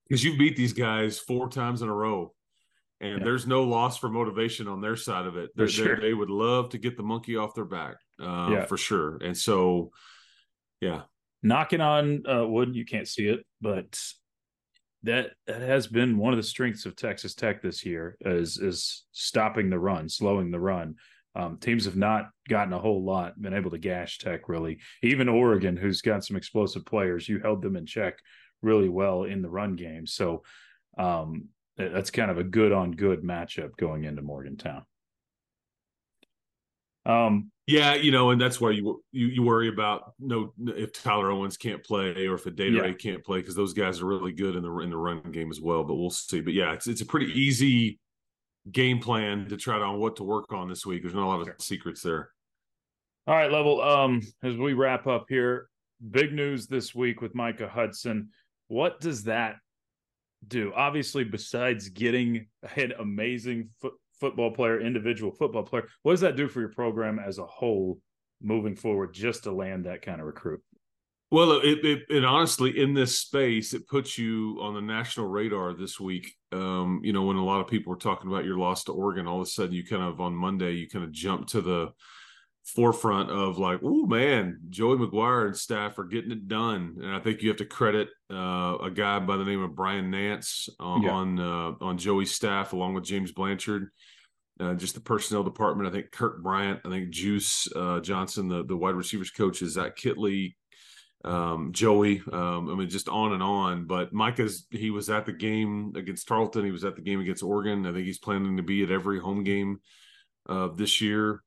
because 0.07 0.23
you 0.23 0.37
beat 0.37 0.55
these 0.55 0.73
guys 0.73 1.19
four 1.19 1.49
times 1.49 1.81
in 1.81 1.89
a 1.89 1.93
row 1.93 2.33
and 2.99 3.19
yeah. 3.19 3.23
there's 3.23 3.45
no 3.45 3.63
loss 3.63 3.97
for 3.97 4.09
motivation 4.09 4.67
on 4.67 4.81
their 4.81 4.95
side 4.95 5.25
of 5.25 5.37
it. 5.37 5.51
Sure. 5.69 5.99
They 5.99 6.13
would 6.13 6.29
love 6.29 6.69
to 6.69 6.77
get 6.77 6.97
the 6.97 7.03
monkey 7.03 7.35
off 7.35 7.53
their 7.53 7.65
back, 7.65 7.95
uh, 8.21 8.49
yeah. 8.51 8.65
for 8.65 8.77
sure. 8.77 9.17
And 9.17 9.37
so, 9.37 9.91
yeah, 10.81 11.03
knocking 11.43 11.82
on 11.82 12.23
uh, 12.28 12.47
wood, 12.47 12.76
you 12.76 12.86
can't 12.86 13.08
see 13.08 13.28
it, 13.28 13.45
but 13.62 14.00
that 15.04 15.32
that 15.45 15.62
has 15.62 15.88
been 15.88 16.17
one 16.17 16.34
of 16.34 16.38
the 16.38 16.43
strengths 16.43 16.86
of 16.86 16.95
Texas 16.95 17.36
Tech 17.36 17.62
this 17.62 17.86
year 17.86 18.17
is 18.21 18.58
is 18.58 19.06
stopping 19.12 19.69
the 19.69 19.80
run, 19.80 20.10
slowing 20.10 20.52
the 20.52 20.60
run. 20.60 20.95
Um, 21.36 21.58
teams 21.58 21.86
have 21.86 21.95
not 21.95 22.30
gotten 22.50 22.73
a 22.73 22.80
whole 22.80 23.04
lot, 23.04 23.39
been 23.39 23.54
able 23.54 23.69
to 23.71 23.78
gash 23.78 24.17
Tech 24.17 24.50
really. 24.50 24.80
Even 25.04 25.30
Oregon, 25.30 25.78
who's 25.78 26.02
got 26.02 26.26
some 26.26 26.36
explosive 26.36 26.84
players, 26.86 27.30
you 27.30 27.39
held 27.39 27.62
them 27.62 27.76
in 27.76 27.86
check 27.86 28.17
really 28.63 28.89
well 28.89 29.23
in 29.23 29.43
the 29.43 29.50
run 29.50 29.76
game. 29.76 30.08
So 30.08 30.43
um, 30.97 31.50
that's 31.78 32.10
kind 32.10 32.32
of 32.32 32.39
a 32.39 32.43
good 32.43 32.71
on 32.71 32.91
good 32.91 33.21
matchup 33.21 33.78
going 33.78 34.04
into 34.04 34.23
Morgantown. 34.23 34.84
Um, 37.08 37.52
yeah, 37.67 37.96
you 37.96 38.12
know, 38.12 38.30
and 38.32 38.39
that's 38.39 38.62
why 38.62 38.72
you 38.72 39.04
you, 39.12 39.28
you 39.28 39.43
worry 39.43 39.67
about 39.67 40.13
no 40.20 40.54
if 40.67 40.93
Tyler 40.93 41.32
Owens 41.32 41.58
can't 41.58 41.84
play 41.84 42.28
or 42.28 42.36
if 42.36 42.46
Adedire 42.46 42.88
yeah. 42.88 42.93
can't 42.93 43.24
play 43.24 43.39
because 43.39 43.56
those 43.56 43.74
guys 43.74 44.02
are 44.02 44.06
really 44.06 44.32
good 44.32 44.56
in 44.56 44.63
the 44.63 44.72
in 44.80 44.89
the 44.89 44.98
run 44.98 45.22
game 45.32 45.50
as 45.50 45.60
well. 45.60 45.84
But 45.84 45.96
we'll 45.96 46.10
see. 46.10 46.41
But 46.41 46.54
yeah, 46.54 46.74
it's 46.74 46.88
it's 46.88 47.02
a 47.02 47.06
pretty 47.06 47.28
easy 47.28 48.00
game 48.72 49.00
plan 49.00 49.48
to 49.50 49.58
try 49.58 49.78
to 49.78 49.84
on 49.84 50.00
what 50.00 50.17
to 50.17 50.24
work 50.24 50.52
on 50.54 50.70
this 50.70 50.86
week. 50.86 51.02
There's 51.02 51.13
not 51.13 51.26
a 51.26 51.28
lot 51.28 51.41
of 51.41 51.48
sure. 51.48 51.56
secrets 51.60 52.02
there. 52.02 52.30
All 53.26 53.36
right, 53.36 53.52
level. 53.52 53.82
Um, 53.82 54.22
as 54.43 54.56
we 54.56 54.74
wrap 54.74 55.08
up 55.08 55.26
here, 55.28 55.67
big 56.12 56.34
news 56.34 56.67
this 56.67 56.96
week 56.96 57.22
with 57.22 57.36
Micah 57.36 57.67
Hudson. 57.67 58.30
What 58.70 59.02
does 59.02 59.24
that 59.24 59.58
do? 60.48 60.72
Obviously, 60.74 61.26
besides 61.26 61.89
getting 61.89 62.48
an 62.78 62.93
amazing 63.00 63.70
fo- 63.82 63.98
football 64.19 64.51
player, 64.51 64.80
individual 64.80 65.32
football 65.32 65.63
player, 65.63 65.88
what 66.03 66.13
does 66.13 66.21
that 66.21 66.36
do 66.36 66.47
for 66.47 66.60
your 66.60 66.69
program 66.69 67.19
as 67.19 67.38
a 67.38 67.45
whole 67.45 67.99
moving 68.41 68.75
forward 68.75 69.13
just 69.13 69.43
to 69.43 69.51
land 69.51 69.86
that 69.86 70.01
kind 70.01 70.19
of 70.19 70.27
recruit? 70.27 70.62
Well, 71.30 71.60
it, 71.60 71.84
it, 71.84 72.03
it, 72.10 72.23
honestly 72.23 72.80
in 72.80 72.93
this 72.93 73.19
space 73.19 73.73
it 73.73 73.88
puts 73.88 74.17
you 74.17 74.58
on 74.62 74.73
the 74.73 74.82
national 74.82 75.27
radar 75.27 75.73
this 75.73 75.99
week. 75.99 76.34
Um, 76.53 77.01
you 77.03 77.12
know, 77.12 77.23
when 77.23 77.36
a 77.36 77.43
lot 77.43 77.60
of 77.60 77.67
people 77.67 77.89
were 77.89 77.99
talking 77.99 78.32
about 78.32 78.45
your 78.45 78.58
loss 78.58 78.86
to 78.86 78.93
Oregon, 78.93 79.27
all 79.27 79.41
of 79.41 79.47
a 79.47 79.49
sudden 79.49 79.73
you 79.73 79.86
kind 79.86 80.03
of 80.03 80.21
on 80.21 80.34
Monday 80.34 80.73
you 80.73 80.88
kind 80.88 81.03
of 81.03 81.12
jump 81.12 81.47
to 81.47 81.62
the 81.62 81.91
forefront 82.67 83.32
of 83.32 83.58
like, 83.58 83.80
oh 83.82 84.06
man, 84.06 84.60
Joey 84.69 84.97
McGuire 84.97 85.47
and 85.47 85.58
staff 85.58 85.97
are 85.97 86.03
getting 86.03 86.32
it 86.32 86.47
done, 86.47 86.97
and 87.01 87.15
I 87.15 87.19
think 87.19 87.41
you 87.41 87.49
have 87.49 87.58
to 87.58 87.65
credit 87.65 88.10
uh, 88.32 88.77
a 88.84 88.91
guy 88.93 89.19
by 89.19 89.38
the 89.38 89.45
name 89.45 89.63
of 89.63 89.75
Brian 89.75 90.12
Nance 90.12 90.67
uh, 90.80 90.99
yeah. 91.01 91.10
on 91.10 91.39
uh, 91.39 91.73
on 91.82 91.97
Joey's 91.97 92.32
staff 92.32 92.73
along 92.73 92.93
with 92.93 93.06
James 93.06 93.32
Blanchard. 93.32 93.89
Uh, 94.60 94.73
just 94.73 94.95
the 94.95 95.01
personnel 95.01 95.43
department. 95.43 95.88
I 95.88 95.91
think 95.91 96.12
Kirk 96.12 96.41
Bryant, 96.41 96.82
I 96.84 96.89
think 96.89 97.12
Juice 97.12 97.67
uh, 97.75 97.99
Johnson, 97.99 98.47
the, 98.47 98.65
the 98.65 98.75
wide 98.75 98.95
receivers 98.95 99.30
coach, 99.30 99.62
is 99.62 99.73
Zach 99.73 99.95
Kittley, 99.95 100.56
um, 101.23 101.71
Joey. 101.73 102.23
Um, 102.32 102.69
I 102.69 102.75
mean, 102.75 102.89
just 102.89 103.08
on 103.08 103.34
and 103.34 103.43
on. 103.43 103.86
But 103.86 104.13
Micah's 104.13 104.65
he 104.71 104.89
was 104.89 105.10
at 105.10 105.25
the 105.25 105.32
game 105.32 105.93
against 105.95 106.27
Tarleton. 106.27 106.65
He 106.65 106.71
was 106.71 106.84
at 106.84 106.95
the 106.95 107.03
game 107.03 107.21
against 107.21 107.43
Oregon. 107.43 107.86
I 107.86 107.93
think 107.93 108.06
he's 108.06 108.19
planning 108.19 108.58
to 108.58 108.63
be 108.63 108.84
at 108.84 108.91
every 108.91 109.19
home 109.19 109.43
game 109.43 109.80
uh, 110.49 110.69
this 110.75 111.01
year 111.01 111.43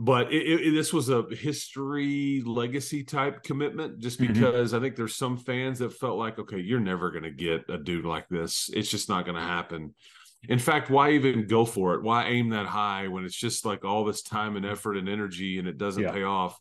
but 0.00 0.32
it, 0.32 0.68
it, 0.68 0.70
this 0.70 0.92
was 0.92 1.08
a 1.08 1.24
history 1.32 2.40
legacy 2.46 3.02
type 3.02 3.42
commitment 3.42 3.98
just 3.98 4.20
mm-hmm. 4.20 4.32
because 4.32 4.68
mm-hmm. 4.68 4.76
i 4.76 4.80
think 4.80 4.94
there's 4.94 5.16
some 5.16 5.36
fans 5.36 5.80
that 5.80 5.92
felt 5.92 6.16
like 6.16 6.38
okay 6.38 6.60
you're 6.60 6.78
never 6.78 7.10
going 7.10 7.24
to 7.24 7.30
get 7.30 7.68
a 7.68 7.76
dude 7.76 8.04
like 8.04 8.28
this 8.28 8.70
it's 8.72 8.90
just 8.90 9.08
not 9.08 9.24
going 9.24 9.34
to 9.34 9.42
happen 9.42 9.92
in 10.48 10.58
fact 10.58 10.88
why 10.88 11.10
even 11.10 11.48
go 11.48 11.64
for 11.64 11.94
it 11.94 12.02
why 12.02 12.26
aim 12.26 12.50
that 12.50 12.66
high 12.66 13.08
when 13.08 13.24
it's 13.24 13.34
just 13.34 13.66
like 13.66 13.84
all 13.84 14.04
this 14.04 14.22
time 14.22 14.56
and 14.56 14.64
effort 14.64 14.96
and 14.96 15.08
energy 15.08 15.58
and 15.58 15.66
it 15.66 15.76
doesn't 15.76 16.04
yeah. 16.04 16.12
pay 16.12 16.22
off 16.22 16.56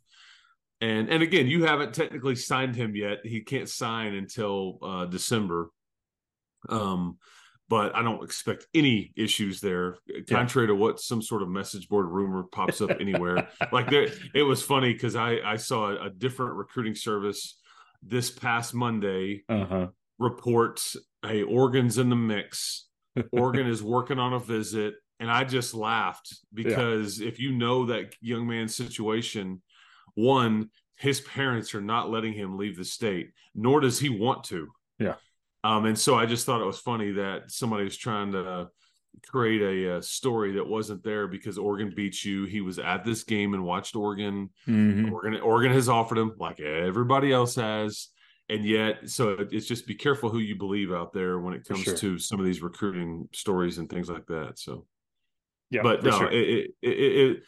and 0.82 1.08
and 1.10 1.22
again 1.22 1.46
you 1.46 1.64
haven't 1.64 1.94
technically 1.94 2.36
signed 2.36 2.76
him 2.76 2.96
yet 2.96 3.20
he 3.24 3.42
can't 3.42 3.70
sign 3.70 4.16
until 4.16 4.80
uh 4.82 5.06
december 5.06 5.70
um 6.70 7.18
but 7.70 7.96
I 7.96 8.02
don't 8.02 8.24
expect 8.24 8.68
any 8.74 9.12
issues 9.16 9.60
there. 9.60 9.98
Contrary 10.30 10.68
yeah. 10.68 10.74
to 10.74 10.76
what 10.76 11.00
some 11.00 11.22
sort 11.22 11.42
of 11.42 11.50
message 11.50 11.90
board 11.90 12.08
rumor 12.08 12.44
pops 12.44 12.82
up 12.82 12.92
anywhere. 13.00 13.50
like 13.72 13.90
there, 13.90 14.08
it 14.34 14.44
was 14.44 14.62
funny 14.62 14.94
because 14.94 15.16
I 15.16 15.40
I 15.44 15.58
saw 15.58 15.92
a, 15.92 16.06
a, 16.06 16.10
different 16.10 16.56
recruiting 16.56 16.96
service 16.96 17.60
this 18.02 18.30
past 18.30 18.74
Monday 18.74 19.44
uh-huh. 19.50 19.88
report, 20.18 20.82
"Hey, 21.26 21.44
Oregon's 21.44 21.98
in 21.98 22.10
the 22.10 22.16
mix. 22.16 22.88
Oregon 23.32 23.68
is 23.68 23.84
working 23.84 24.20
on 24.20 24.34
a 24.34 24.40
visit," 24.40 24.96
and 25.20 25.30
I 25.30 25.44
just 25.44 25.74
laughed 25.74 26.38
because 26.54 27.20
yeah. 27.20 27.28
if 27.28 27.40
you 27.40 27.52
know 27.52 27.88
that 27.88 28.16
young 28.22 28.48
man's 28.48 28.76
situation, 28.76 29.62
one, 30.16 30.70
his 30.96 31.22
parents 31.22 31.76
are 31.76 31.82
not 31.82 32.10
letting 32.10 32.34
him 32.34 32.58
leave 32.58 32.78
the 32.78 32.86
state, 32.86 33.32
nor 33.54 33.82
does 33.82 34.00
he 34.00 34.10
want 34.10 34.46
to. 34.46 34.68
Yeah. 35.00 35.16
Um, 35.68 35.84
and 35.84 36.00
so 36.00 36.16
I 36.16 36.26
just 36.26 36.46
thought 36.46 36.62
it 36.62 36.66
was 36.66 36.80
funny 36.80 37.12
that 37.12 37.52
somebody 37.52 37.84
was 37.84 37.98
trying 37.98 38.32
to 38.32 38.70
create 39.28 39.62
a, 39.62 39.98
a, 39.98 40.02
story 40.02 40.54
that 40.54 40.66
wasn't 40.66 41.04
there 41.04 41.28
because 41.28 41.58
Oregon 41.58 41.92
beat 41.94 42.24
you. 42.24 42.46
He 42.46 42.62
was 42.62 42.80
at 42.80 43.04
this 43.04 43.26
game 43.26 43.54
and 43.54 43.66
watched 43.66 43.94
Oregon. 43.94 44.50
Mm-hmm. 44.66 45.14
Oregon, 45.14 45.42
Oregon 45.42 45.74
has 45.74 45.90
offered 45.90 46.20
him 46.20 46.32
like 46.40 46.62
everybody 46.62 47.34
else 47.34 47.56
has. 47.56 48.08
And 48.48 48.64
yet, 48.64 49.10
so 49.10 49.46
it's 49.52 49.66
just 49.66 49.86
be 49.86 49.96
careful 49.96 50.30
who 50.30 50.40
you 50.40 50.56
believe 50.56 50.94
out 50.94 51.12
there 51.12 51.38
when 51.38 51.54
it 51.54 51.68
comes 51.68 51.84
sure. 51.84 51.98
to 51.98 52.18
some 52.18 52.40
of 52.40 52.46
these 52.46 52.62
recruiting 52.62 53.28
stories 53.34 53.78
and 53.78 53.90
things 53.90 54.10
like 54.10 54.26
that. 54.28 54.54
So, 54.56 54.86
yeah, 55.70 55.82
but 55.84 56.02
no, 56.02 56.12
sure. 56.12 56.32
it, 56.32 56.72
it, 56.82 56.88
it, 56.88 57.44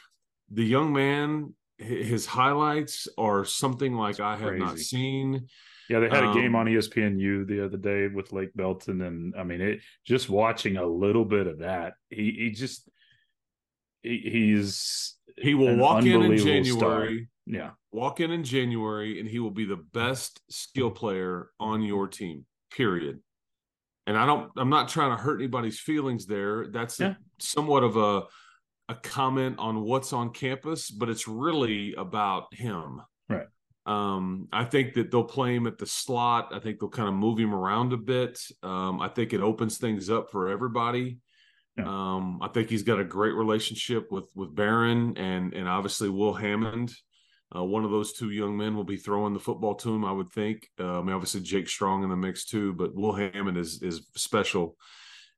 the 0.52 0.66
young 0.66 0.92
man, 0.92 1.54
his 1.78 2.26
highlights 2.26 3.08
are 3.18 3.46
something 3.46 3.94
like 3.94 4.20
I 4.20 4.36
have 4.36 4.50
Crazy. 4.50 4.66
not 4.66 4.78
seen. 4.78 5.48
Yeah, 5.90 6.00
they 6.00 6.10
had 6.10 6.24
a 6.24 6.34
game 6.34 6.56
um, 6.56 6.62
on 6.62 6.66
ESPNU 6.68 7.48
the 7.48 7.66
other 7.66 7.78
day 7.78 8.08
with 8.08 8.32
Lake 8.32 8.52
Belton, 8.56 9.02
and 9.02 9.34
I 9.36 9.44
mean, 9.44 9.60
it 9.60 9.80
just 10.06 10.30
watching 10.30 10.78
a 10.78 10.86
little 10.86 11.26
bit 11.26 11.48
of 11.48 11.60
that, 11.60 11.94
he 12.10 12.32
he 12.38 12.52
just 12.52 12.88
he, 14.04 14.18
he's 14.20 15.16
he 15.38 15.56
will 15.56 15.76
walk 15.78 16.06
in 16.06 16.22
in 16.22 16.38
January. 16.38 16.66
Star. 16.66 17.10
Yeah, 17.48 17.72
walk 17.92 18.20
in 18.20 18.30
in 18.30 18.44
January, 18.44 19.20
and 19.20 19.28
he 19.28 19.40
will 19.40 19.52
be 19.52 19.66
the 19.66 19.78
best 19.78 20.40
skill 20.50 20.92
player 20.92 21.50
on 21.60 21.82
your 21.82 22.08
team. 22.08 22.46
Period. 22.72 23.20
And 24.06 24.16
I 24.16 24.28
don't. 24.28 24.52
I'm 24.58 24.70
not 24.70 24.90
trying 24.90 25.18
to 25.18 25.22
hurt 25.22 25.40
anybody's 25.40 25.80
feelings 25.80 26.28
there. 26.28 26.68
That's 26.68 27.00
yeah. 27.00 27.08
a, 27.08 27.16
somewhat 27.40 27.84
of 27.84 27.98
a 27.98 28.24
a 28.90 28.96
comment 28.96 29.58
on 29.60 29.82
what's 29.82 30.14
on 30.14 30.32
campus, 30.34 30.92
but 30.92 31.10
it's 31.10 31.28
really 31.28 31.94
about 31.96 32.54
him. 32.54 33.02
Um, 33.86 34.48
I 34.52 34.66
think 34.66 34.94
that 34.94 35.10
they'll 35.10 35.24
play 35.24 35.56
him 35.56 35.68
at 35.68 35.78
the 35.78 35.86
slot. 35.86 36.50
I 36.54 36.60
think 36.60 36.80
they'll 36.80 36.90
kind 36.90 37.10
of 37.10 37.16
move 37.16 37.40
him 37.40 37.54
around 37.54 37.94
a 37.94 37.98
bit. 37.98 38.40
Um, 38.62 39.02
I 39.02 39.08
think 39.08 39.34
it 39.34 39.42
opens 39.42 39.78
things 39.78 40.10
up 40.10 40.30
for 40.32 40.50
everybody. 40.50 41.18
Yeah. 41.78 41.86
Um, 41.88 42.40
I 42.42 42.50
think 42.50 42.70
he's 42.70 42.84
got 42.84 43.00
a 43.00 43.06
great 43.06 43.34
relationship 43.34 44.12
with 44.12 44.30
with 44.36 44.56
Behren 44.56 45.18
and 45.18 45.54
and 45.54 45.68
obviously 45.68 46.10
Will 46.10 46.34
Hammond. 46.34 46.94
Uh, 47.56 47.64
one 47.64 47.84
of 47.84 47.90
those 47.90 48.14
two 48.14 48.30
young 48.30 48.56
men 48.56 48.76
will 48.76 48.84
be 48.84 48.98
throwing 48.98 49.34
the 49.34 49.40
football 49.40 49.74
to 49.74 49.94
him, 49.94 50.06
I 50.06 50.12
would 50.12 50.30
think. 50.30 50.68
Uh, 50.80 51.00
I 51.00 51.02
mean, 51.02 51.16
obviously 51.16 51.42
Jake 51.42 51.68
Strong 51.68 52.04
in 52.04 52.10
the 52.10 52.16
mix 52.16 52.46
too, 52.46 52.74
but 52.74 52.94
Will 52.94 53.14
Hammond 53.14 53.58
is 53.58 53.82
is 53.82 54.08
special 54.16 54.76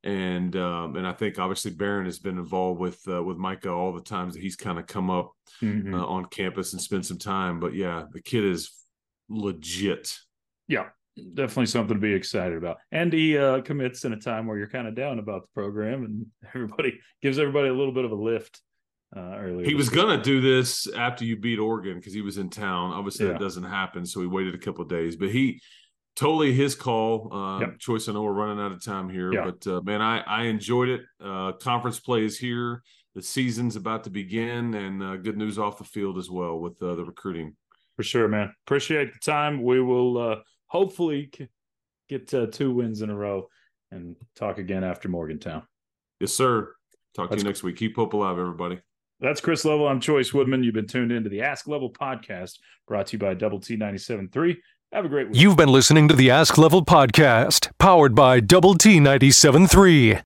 and 0.03 0.55
um, 0.55 0.95
and 0.95 1.05
I 1.05 1.13
think 1.13 1.37
obviously 1.37 1.71
Behren 1.71 2.05
has 2.05 2.19
been 2.19 2.37
involved 2.37 2.79
with 2.79 3.01
uh, 3.07 3.21
with 3.21 3.37
Micah 3.37 3.71
all 3.71 3.93
the 3.93 4.01
times 4.01 4.33
that 4.33 4.41
he's 4.41 4.55
kind 4.55 4.79
of 4.79 4.87
come 4.87 5.09
up 5.09 5.31
mm-hmm. 5.61 5.93
uh, 5.93 6.03
on 6.03 6.25
campus 6.25 6.73
and 6.73 6.81
spent 6.81 7.05
some 7.05 7.19
time. 7.19 7.59
But 7.59 7.75
yeah, 7.75 8.05
the 8.11 8.21
kid 8.21 8.43
is 8.43 8.71
legit. 9.29 10.17
Yeah, 10.67 10.87
definitely 11.15 11.67
something 11.67 11.95
to 11.95 12.01
be 12.01 12.13
excited 12.13 12.57
about. 12.57 12.77
And 12.91 13.13
he 13.13 13.37
uh, 13.37 13.61
commits 13.61 14.03
in 14.03 14.13
a 14.13 14.19
time 14.19 14.47
where 14.47 14.57
you're 14.57 14.67
kind 14.67 14.87
of 14.87 14.95
down 14.95 15.19
about 15.19 15.43
the 15.43 15.49
program, 15.53 16.03
and 16.03 16.25
everybody 16.55 16.99
gives 17.21 17.37
everybody 17.37 17.69
a 17.69 17.73
little 17.73 17.93
bit 17.93 18.05
of 18.05 18.11
a 18.11 18.15
lift. 18.15 18.61
Uh, 19.13 19.35
earlier 19.35 19.67
he 19.67 19.75
was 19.75 19.89
gonna 19.89 20.23
do 20.23 20.39
this 20.39 20.87
after 20.95 21.25
you 21.25 21.35
beat 21.35 21.59
Oregon 21.59 21.97
because 21.97 22.13
he 22.13 22.21
was 22.21 22.37
in 22.37 22.49
town. 22.49 22.91
Obviously, 22.91 23.25
yeah. 23.25 23.33
that 23.33 23.41
doesn't 23.41 23.65
happen, 23.65 24.05
so 24.05 24.21
he 24.21 24.25
waited 24.25 24.55
a 24.55 24.57
couple 24.57 24.85
days. 24.85 25.17
But 25.17 25.31
he 25.31 25.61
totally 26.15 26.53
his 26.53 26.75
call. 26.75 27.33
Uh, 27.33 27.59
yep. 27.59 27.79
Chois. 27.79 28.07
I 28.07 28.13
know 28.13 28.23
we're 28.23 28.33
running 28.33 28.63
out 28.63 28.71
of 28.71 28.83
time 28.83 29.09
here, 29.09 29.33
yeah. 29.33 29.45
but 29.45 29.67
uh, 29.67 29.81
man, 29.81 30.01
I 30.01 30.19
I 30.21 30.43
enjoyed 30.43 30.89
it. 30.89 31.01
Uh, 31.23 31.53
conference 31.53 31.99
play 31.99 32.25
is 32.25 32.37
here. 32.37 32.83
The 33.15 33.21
season's 33.21 33.75
about 33.75 34.05
to 34.05 34.09
begin, 34.09 34.73
and 34.73 35.03
uh, 35.03 35.17
good 35.17 35.37
news 35.37 35.59
off 35.59 35.77
the 35.77 35.83
field 35.83 36.17
as 36.17 36.29
well 36.29 36.59
with 36.59 36.81
uh, 36.81 36.95
the 36.95 37.03
recruiting. 37.03 37.55
For 37.97 38.03
sure, 38.03 38.27
man. 38.27 38.53
Appreciate 38.65 39.13
the 39.13 39.19
time. 39.19 39.63
We 39.63 39.81
will 39.81 40.17
uh, 40.17 40.35
hopefully 40.67 41.31
get 42.07 42.27
two 42.27 42.73
wins 42.73 43.01
in 43.01 43.09
a 43.09 43.15
row 43.15 43.47
and 43.91 44.15
talk 44.35 44.57
again 44.57 44.83
after 44.83 45.09
Morgantown. 45.09 45.63
Yes, 46.19 46.33
sir. 46.33 46.73
Talk 47.13 47.29
That's 47.29 47.41
to 47.41 47.45
you 47.45 47.49
next 47.49 47.63
week. 47.63 47.75
Keep 47.75 47.97
hope 47.97 48.13
alive, 48.13 48.39
everybody. 48.39 48.79
That's 49.19 49.41
Chris 49.41 49.65
Level. 49.65 49.87
I'm 49.87 49.99
Chois 49.99 50.33
Woodman. 50.33 50.63
You've 50.63 50.73
been 50.73 50.87
tuned 50.87 51.11
into 51.11 51.29
the 51.29 51.41
Ask 51.41 51.67
Level 51.67 51.91
podcast 51.91 52.57
brought 52.87 53.07
to 53.07 53.13
you 53.13 53.19
by 53.19 53.33
Double 53.33 53.59
T 53.59 53.77
97.3. 53.77 54.57
Have 54.93 55.05
a 55.05 55.09
great 55.09 55.29
week. 55.29 55.39
You've 55.39 55.55
been 55.55 55.69
listening 55.69 56.09
to 56.09 56.13
the 56.13 56.29
Ask 56.29 56.57
Level 56.57 56.83
podcast, 56.83 57.71
powered 57.79 58.13
by 58.13 58.41
Double 58.41 58.75
T 58.75 58.99
97.3. 58.99 60.21